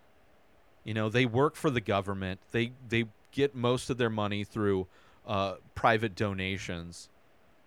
you 0.84 0.94
know, 0.94 1.08
they 1.08 1.26
work 1.26 1.54
for 1.54 1.70
the 1.70 1.80
government. 1.80 2.40
They 2.50 2.72
they 2.88 3.04
get 3.32 3.54
most 3.54 3.90
of 3.90 3.98
their 3.98 4.10
money 4.10 4.44
through 4.44 4.86
uh, 5.26 5.56
private 5.74 6.14
donations 6.14 7.10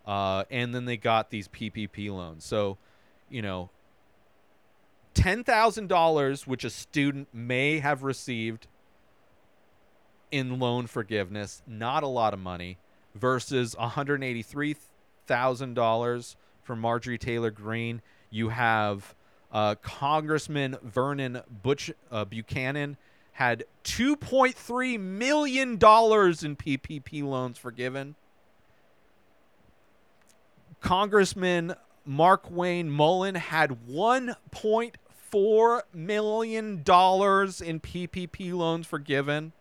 uh, 0.06 0.44
and 0.50 0.74
then 0.74 0.86
they 0.86 0.98
got 0.98 1.30
these 1.30 1.48
PPP 1.48 2.12
loans. 2.12 2.44
So, 2.44 2.78
you 3.30 3.42
know, 3.42 3.70
ten 5.14 5.44
thousand 5.44 5.88
dollars, 5.88 6.48
which 6.48 6.64
a 6.64 6.70
student 6.70 7.28
may 7.34 7.80
have 7.80 8.04
received 8.04 8.68
in 10.32 10.60
loan 10.60 10.88
forgiveness, 10.88 11.62
not 11.68 12.04
a 12.04 12.08
lot 12.08 12.34
of 12.34 12.40
money, 12.40 12.78
versus 13.16 13.76
one 13.76 13.90
hundred 13.90 14.24
eighty-three 14.24 14.76
thousand 15.28 15.74
dollars 15.74 16.36
from 16.64 16.80
Marjorie 16.80 17.18
Taylor 17.18 17.52
Greene. 17.52 18.02
You 18.30 18.50
have 18.50 19.14
uh, 19.52 19.76
Congressman 19.82 20.78
Vernon 20.82 21.42
Butch 21.64 21.92
uh, 22.12 22.26
Buchanan 22.26 22.98
had 23.34 23.66
two 23.84 24.16
point 24.16 24.56
three 24.56 24.98
million 24.98 25.78
dollars 25.78 26.44
in 26.44 26.56
PPP 26.56 27.24
loans 27.24 27.58
forgiven. 27.58 28.16
Congressman 30.82 31.76
Markwayne 32.08 32.88
Mullin 32.88 33.36
had 33.36 33.78
$1.4 33.88 35.82
million 35.94 36.72
in 36.72 36.84
PPP 36.84 38.54
loans 38.54 38.88
forgiven. 38.88 39.54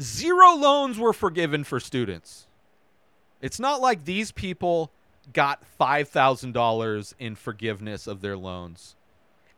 Zero 0.00 0.54
loans 0.54 0.98
were 0.98 1.12
forgiven 1.12 1.62
for 1.62 1.78
students. 1.78 2.46
It's 3.40 3.60
not 3.60 3.80
like 3.80 4.04
these 4.04 4.32
people 4.32 4.90
got 5.32 5.62
$5,000 5.80 7.14
in 7.18 7.34
forgiveness 7.36 8.06
of 8.06 8.20
their 8.20 8.36
loans 8.36 8.96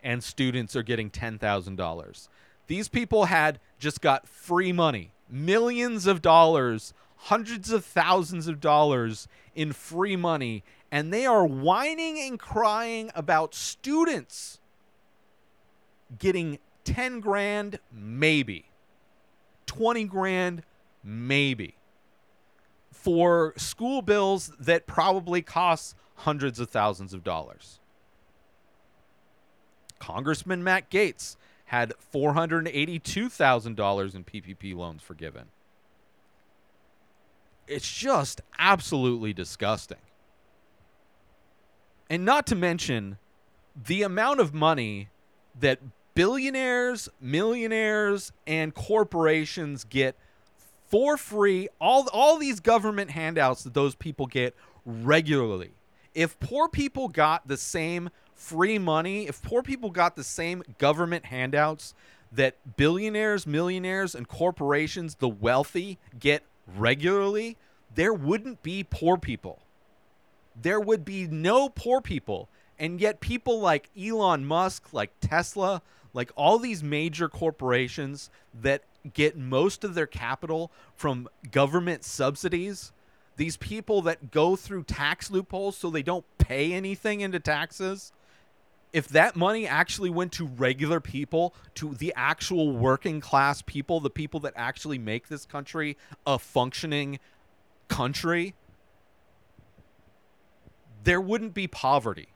and 0.06 0.22
students 0.22 0.76
are 0.76 0.84
getting 0.84 1.10
$10,000. 1.10 2.28
These 2.68 2.88
people 2.88 3.24
had 3.24 3.58
just 3.78 4.00
got 4.00 4.28
free 4.28 4.72
money, 4.72 5.10
millions 5.28 6.06
of 6.06 6.22
dollars, 6.22 6.94
hundreds 7.16 7.72
of 7.72 7.84
thousands 7.84 8.48
of 8.48 8.60
dollars 8.60 9.28
in 9.54 9.72
free 9.72 10.16
money, 10.16 10.64
and 10.90 11.12
they 11.12 11.26
are 11.26 11.46
whining 11.46 12.18
and 12.20 12.38
crying 12.38 13.10
about 13.14 13.54
students 13.54 14.60
getting 16.18 16.58
10 16.84 17.20
grand, 17.20 17.78
maybe 17.92 18.70
20 19.66 20.04
grand, 20.04 20.62
maybe 21.02 21.74
for 22.92 23.52
school 23.56 24.02
bills 24.02 24.52
that 24.58 24.86
probably 24.86 25.42
cost 25.42 25.96
hundreds 26.16 26.58
of 26.58 26.70
thousands 26.70 27.12
of 27.12 27.22
dollars. 27.22 27.78
Congressman 29.98 30.64
Matt 30.64 30.90
Gaetz 30.90 31.36
had 31.66 31.92
$482,000 32.14 34.14
in 34.14 34.24
PPP 34.24 34.74
loans 34.74 35.02
forgiven. 35.02 35.48
It's 37.66 37.90
just 37.92 38.40
absolutely 38.58 39.32
disgusting. 39.32 39.98
And 42.08 42.24
not 42.24 42.46
to 42.48 42.54
mention 42.54 43.18
the 43.74 44.02
amount 44.02 44.40
of 44.40 44.54
money 44.54 45.08
that 45.58 45.80
billionaires, 46.14 47.08
millionaires, 47.20 48.32
and 48.46 48.74
corporations 48.74 49.84
get 49.84 50.16
for 50.88 51.16
free, 51.16 51.68
all, 51.80 52.08
all 52.12 52.38
these 52.38 52.60
government 52.60 53.10
handouts 53.10 53.64
that 53.64 53.74
those 53.74 53.94
people 53.94 54.26
get 54.26 54.54
regularly. 54.84 55.72
If 56.14 56.38
poor 56.38 56.68
people 56.68 57.08
got 57.08 57.48
the 57.48 57.56
same 57.56 58.10
free 58.34 58.78
money, 58.78 59.26
if 59.26 59.42
poor 59.42 59.62
people 59.62 59.90
got 59.90 60.14
the 60.16 60.24
same 60.24 60.62
government 60.78 61.26
handouts 61.26 61.92
that 62.32 62.76
billionaires, 62.76 63.46
millionaires, 63.46 64.14
and 64.14 64.28
corporations, 64.28 65.16
the 65.16 65.28
wealthy, 65.28 65.98
get 66.18 66.44
regularly, 66.66 67.56
there 67.94 68.12
wouldn't 68.12 68.62
be 68.62 68.84
poor 68.84 69.16
people. 69.16 69.60
There 70.60 70.80
would 70.80 71.04
be 71.04 71.26
no 71.26 71.68
poor 71.68 72.00
people. 72.00 72.48
And 72.78 73.00
yet, 73.00 73.20
people 73.20 73.60
like 73.60 73.88
Elon 73.98 74.44
Musk, 74.44 74.92
like 74.92 75.10
Tesla, 75.20 75.82
like 76.12 76.30
all 76.36 76.58
these 76.58 76.82
major 76.82 77.28
corporations 77.28 78.30
that 78.54 78.82
get 79.12 79.36
most 79.36 79.84
of 79.84 79.94
their 79.94 80.06
capital 80.06 80.70
from 80.94 81.28
government 81.50 82.04
subsidies, 82.04 82.92
these 83.36 83.56
people 83.56 84.02
that 84.02 84.30
go 84.30 84.56
through 84.56 84.84
tax 84.84 85.30
loopholes 85.30 85.76
so 85.76 85.90
they 85.90 86.02
don't 86.02 86.24
pay 86.38 86.72
anything 86.72 87.20
into 87.20 87.38
taxes, 87.38 88.12
if 88.96 89.08
that 89.08 89.36
money 89.36 89.66
actually 89.66 90.08
went 90.08 90.32
to 90.32 90.46
regular 90.46 91.00
people, 91.00 91.54
to 91.74 91.94
the 91.94 92.14
actual 92.16 92.72
working 92.72 93.20
class 93.20 93.60
people, 93.60 94.00
the 94.00 94.08
people 94.08 94.40
that 94.40 94.54
actually 94.56 94.96
make 94.96 95.28
this 95.28 95.44
country 95.44 95.98
a 96.26 96.38
functioning 96.38 97.18
country, 97.88 98.54
there 101.04 101.20
wouldn't 101.20 101.52
be 101.52 101.66
poverty. 101.66 102.28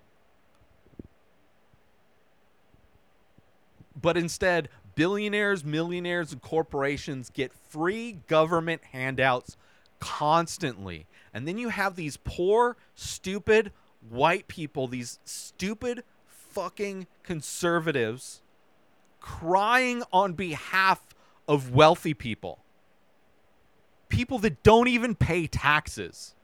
But 3.99 4.19
instead, 4.19 4.69
billionaires, 4.95 5.65
millionaires, 5.65 6.31
and 6.31 6.43
corporations 6.43 7.31
get 7.31 7.55
free 7.71 8.19
government 8.29 8.83
handouts 8.93 9.57
constantly. 9.99 11.07
And 11.33 11.49
then 11.49 11.57
you 11.57 11.71
have 11.71 11.97
these 11.97 12.19
poor, 12.19 12.77
stupid 12.95 13.73
white 14.07 14.47
people, 14.47 14.89
these 14.89 15.19
stupid 15.25 16.05
fucking 16.51 17.07
conservatives 17.23 18.43
crying 19.21 20.03
on 20.13 20.33
behalf 20.33 21.01
of 21.47 21.73
wealthy 21.73 22.15
people. 22.15 22.59
People 24.09 24.39
that 24.41 24.63
don't 24.63 24.89
even 24.89 25.15
pay 25.15 25.47
taxes. 25.47 26.35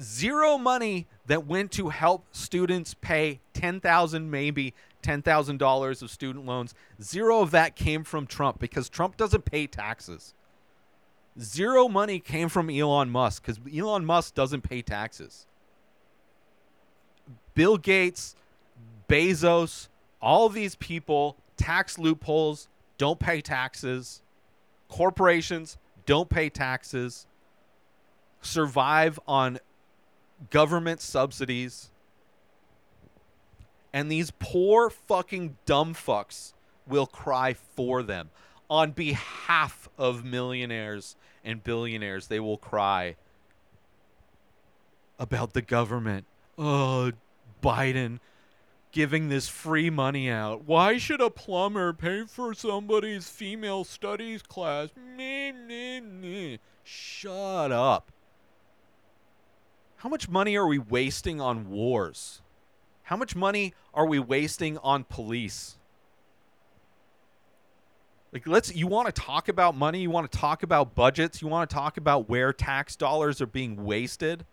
Zero 0.00 0.58
money 0.58 1.06
that 1.26 1.46
went 1.46 1.70
to 1.72 1.88
help 1.88 2.26
students 2.32 2.94
pay 2.94 3.40
10,000 3.52 4.30
maybe 4.30 4.74
$10,000 5.02 6.02
of 6.02 6.10
student 6.10 6.46
loans. 6.46 6.74
Zero 7.00 7.40
of 7.40 7.50
that 7.52 7.76
came 7.76 8.04
from 8.04 8.26
Trump 8.26 8.58
because 8.58 8.88
Trump 8.88 9.16
doesn't 9.16 9.44
pay 9.44 9.66
taxes. 9.66 10.34
Zero 11.40 11.88
money 11.88 12.20
came 12.20 12.48
from 12.48 12.70
Elon 12.70 13.10
Musk 13.10 13.42
because 13.44 13.60
Elon 13.72 14.04
Musk 14.04 14.34
doesn't 14.34 14.62
pay 14.62 14.82
taxes. 14.82 15.46
Bill 17.54 17.76
Gates, 17.76 18.34
Bezos, 19.08 19.88
all 20.20 20.48
these 20.48 20.74
people, 20.76 21.36
tax 21.56 21.98
loopholes, 21.98 22.68
don't 22.98 23.18
pay 23.18 23.40
taxes. 23.40 24.22
Corporations 24.88 25.76
don't 26.06 26.28
pay 26.28 26.48
taxes. 26.48 27.26
Survive 28.40 29.18
on 29.26 29.58
government 30.50 31.00
subsidies. 31.00 31.90
And 33.92 34.10
these 34.10 34.32
poor 34.38 34.90
fucking 34.90 35.56
dumb 35.66 35.94
fucks 35.94 36.52
will 36.86 37.06
cry 37.06 37.54
for 37.54 38.02
them. 38.02 38.30
On 38.68 38.90
behalf 38.92 39.88
of 39.98 40.24
millionaires 40.24 41.16
and 41.44 41.62
billionaires, 41.62 42.26
they 42.26 42.40
will 42.40 42.58
cry 42.58 43.16
about 45.18 45.52
the 45.52 45.62
government. 45.62 46.24
Oh, 46.58 47.12
Biden 47.64 48.20
giving 48.92 49.28
this 49.28 49.48
free 49.48 49.90
money 49.90 50.30
out. 50.30 50.64
Why 50.66 50.98
should 50.98 51.20
a 51.20 51.30
plumber 51.30 51.92
pay 51.92 52.24
for 52.26 52.52
somebody's 52.54 53.28
female 53.28 53.84
studies 53.84 54.42
class? 54.42 54.90
Meh, 54.96 55.52
meh, 55.52 56.00
meh. 56.00 56.56
Shut 56.84 57.72
up. 57.72 58.12
How 59.96 60.08
much 60.10 60.28
money 60.28 60.54
are 60.56 60.66
we 60.66 60.78
wasting 60.78 61.40
on 61.40 61.70
wars? 61.70 62.42
How 63.04 63.16
much 63.16 63.34
money 63.34 63.72
are 63.94 64.06
we 64.06 64.18
wasting 64.18 64.76
on 64.78 65.04
police? 65.04 65.78
Like 68.32 68.46
let's 68.46 68.74
you 68.74 68.86
want 68.86 69.06
to 69.06 69.12
talk 69.12 69.48
about 69.48 69.74
money, 69.76 70.02
you 70.02 70.10
want 70.10 70.30
to 70.30 70.38
talk 70.38 70.62
about 70.62 70.94
budgets, 70.94 71.40
you 71.40 71.48
want 71.48 71.70
to 71.70 71.74
talk 71.74 71.96
about 71.96 72.28
where 72.28 72.52
tax 72.52 72.96
dollars 72.96 73.40
are 73.40 73.46
being 73.46 73.84
wasted? 73.84 74.44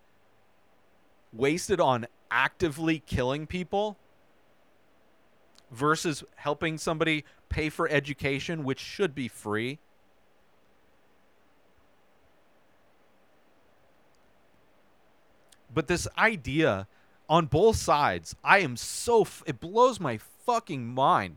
Wasted 1.32 1.80
on 1.80 2.06
actively 2.32 2.98
killing 2.98 3.46
people 3.46 3.98
versus 5.70 6.24
helping 6.36 6.78
somebody 6.78 7.24
pay 7.50 7.68
for 7.68 7.88
education 7.88 8.64
which 8.64 8.80
should 8.80 9.14
be 9.14 9.28
free. 9.28 9.78
But 15.72 15.86
this 15.86 16.08
idea 16.18 16.88
on 17.28 17.46
both 17.46 17.76
sides, 17.76 18.34
I 18.42 18.58
am 18.58 18.76
so 18.76 19.26
it 19.46 19.60
blows 19.60 20.00
my 20.00 20.18
fucking 20.18 20.86
mind 20.86 21.36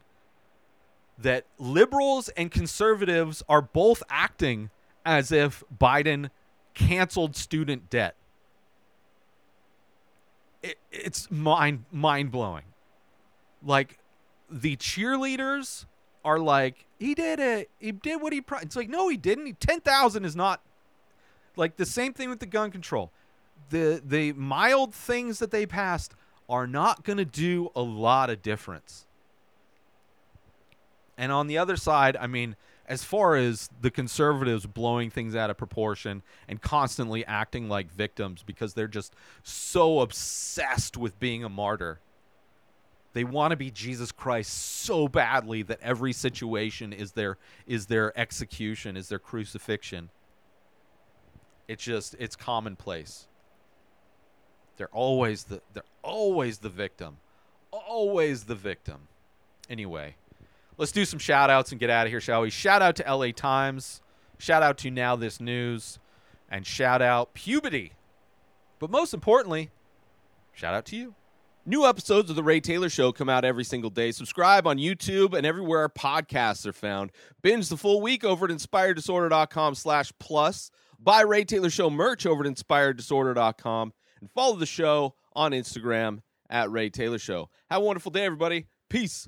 that 1.17 1.45
liberals 1.57 2.29
and 2.29 2.51
conservatives 2.51 3.43
are 3.47 3.61
both 3.61 4.03
acting 4.09 4.69
as 5.05 5.31
if 5.31 5.63
Biden 5.77 6.29
canceled 6.73 7.35
student 7.35 7.89
debt. 7.89 8.15
It, 10.69 10.77
it's 10.91 11.29
mind 11.31 11.85
mind 11.91 12.31
blowing. 12.31 12.63
Like 13.63 13.99
the 14.49 14.75
cheerleaders 14.75 15.85
are 16.23 16.39
like, 16.39 16.85
he 16.99 17.13
did 17.13 17.39
it. 17.39 17.69
He 17.79 17.91
did 17.91 18.21
what 18.21 18.33
he. 18.33 18.41
Pro-. 18.41 18.59
It's 18.59 18.75
like, 18.75 18.89
no, 18.89 19.07
he 19.07 19.17
didn't. 19.17 19.59
Ten 19.59 19.79
thousand 19.79 20.25
is 20.25 20.35
not 20.35 20.61
like 21.55 21.77
the 21.77 21.85
same 21.85 22.13
thing 22.13 22.29
with 22.29 22.39
the 22.39 22.45
gun 22.45 22.71
control 22.71 23.11
the 23.69 24.01
the 24.03 24.33
mild 24.33 24.93
things 24.93 25.39
that 25.39 25.51
they 25.51 25.65
passed 25.65 26.13
are 26.47 26.67
not 26.67 27.03
going 27.03 27.17
to 27.17 27.25
do 27.25 27.71
a 27.75 27.81
lot 27.81 28.29
of 28.29 28.41
difference. 28.41 29.05
And 31.17 31.31
on 31.31 31.47
the 31.47 31.57
other 31.57 31.75
side, 31.75 32.17
I 32.17 32.27
mean, 32.27 32.55
as 32.87 33.03
far 33.03 33.35
as 33.35 33.69
the 33.81 33.89
conservatives 33.89 34.65
blowing 34.65 35.09
things 35.09 35.35
out 35.35 35.49
of 35.49 35.57
proportion 35.57 36.21
and 36.47 36.61
constantly 36.61 37.25
acting 37.25 37.67
like 37.67 37.91
victims 37.91 38.43
because 38.43 38.73
they're 38.73 38.87
just 38.87 39.15
so 39.43 40.01
obsessed 40.01 40.95
with 40.95 41.19
being 41.19 41.43
a 41.43 41.49
martyr. 41.49 41.99
They 43.13 43.23
want 43.23 43.51
to 43.51 43.57
be 43.57 43.71
Jesus 43.71 44.11
Christ 44.11 44.51
so 44.51 45.07
badly 45.07 45.63
that 45.63 45.79
every 45.81 46.11
situation 46.11 46.91
is 46.91 47.13
their 47.13 47.37
is 47.65 47.85
their 47.85 48.17
execution, 48.19 48.97
is 48.97 49.07
their 49.07 49.19
crucifixion. 49.19 50.09
It's 51.67 51.83
just 51.83 52.15
it's 52.19 52.35
commonplace. 52.35 53.27
They're 54.77 54.89
always 54.89 55.45
the 55.45 55.61
they're 55.73 55.83
always 56.03 56.57
the 56.59 56.69
victim. 56.69 57.17
Always 57.71 58.43
the 58.43 58.55
victim. 58.55 59.07
Anyway, 59.69 60.15
let's 60.77 60.91
do 60.91 61.05
some 61.05 61.19
shout 61.19 61.49
outs 61.49 61.71
and 61.71 61.79
get 61.79 61.89
out 61.89 62.07
of 62.07 62.11
here, 62.11 62.21
shall 62.21 62.41
we? 62.41 62.49
Shout 62.49 62.81
out 62.81 62.95
to 62.97 63.15
LA 63.15 63.31
Times. 63.31 64.01
Shout 64.37 64.63
out 64.63 64.77
to 64.79 64.91
Now 64.91 65.15
This 65.15 65.39
News. 65.39 65.99
And 66.49 66.65
shout 66.65 67.01
out 67.01 67.33
Pubity. 67.35 67.91
But 68.79 68.89
most 68.89 69.13
importantly, 69.13 69.71
shout 70.53 70.73
out 70.73 70.85
to 70.85 70.95
you. 70.95 71.15
New 71.67 71.85
episodes 71.85 72.29
of 72.29 72.35
The 72.35 72.43
Ray 72.43 72.59
Taylor 72.59 72.89
Show 72.89 73.11
come 73.11 73.27
out 73.27 73.43
every 73.43 73.63
single 73.63 73.89
day. 73.89 74.11
Subscribe 74.11 74.67
on 74.67 74.77
YouTube 74.77 75.33
and 75.33 75.47
everywhere 75.47 75.79
our 75.79 75.89
podcasts 75.89 76.65
are 76.67 76.73
found. 76.73 77.11
Binge 77.41 77.69
the 77.69 77.77
full 77.77 78.01
week 78.01 78.23
over 78.23 78.45
at 78.45 78.51
inspireddisorder.com 78.51 79.73
slash 79.73 80.13
plus. 80.19 80.69
Buy 80.99 81.21
Ray 81.21 81.43
Taylor 81.43 81.71
Show 81.71 81.89
merch 81.89 82.27
over 82.27 82.45
at 82.45 82.53
inspireddisorder.com 82.53 83.93
and 84.19 84.29
follow 84.31 84.57
the 84.57 84.67
show 84.67 85.15
on 85.33 85.53
Instagram 85.53 86.19
at 86.51 86.69
Ray 86.69 86.91
Taylor 86.91 87.17
Show. 87.17 87.49
Have 87.71 87.81
a 87.81 87.85
wonderful 87.85 88.11
day, 88.11 88.25
everybody. 88.25 88.67
Peace 88.89 89.27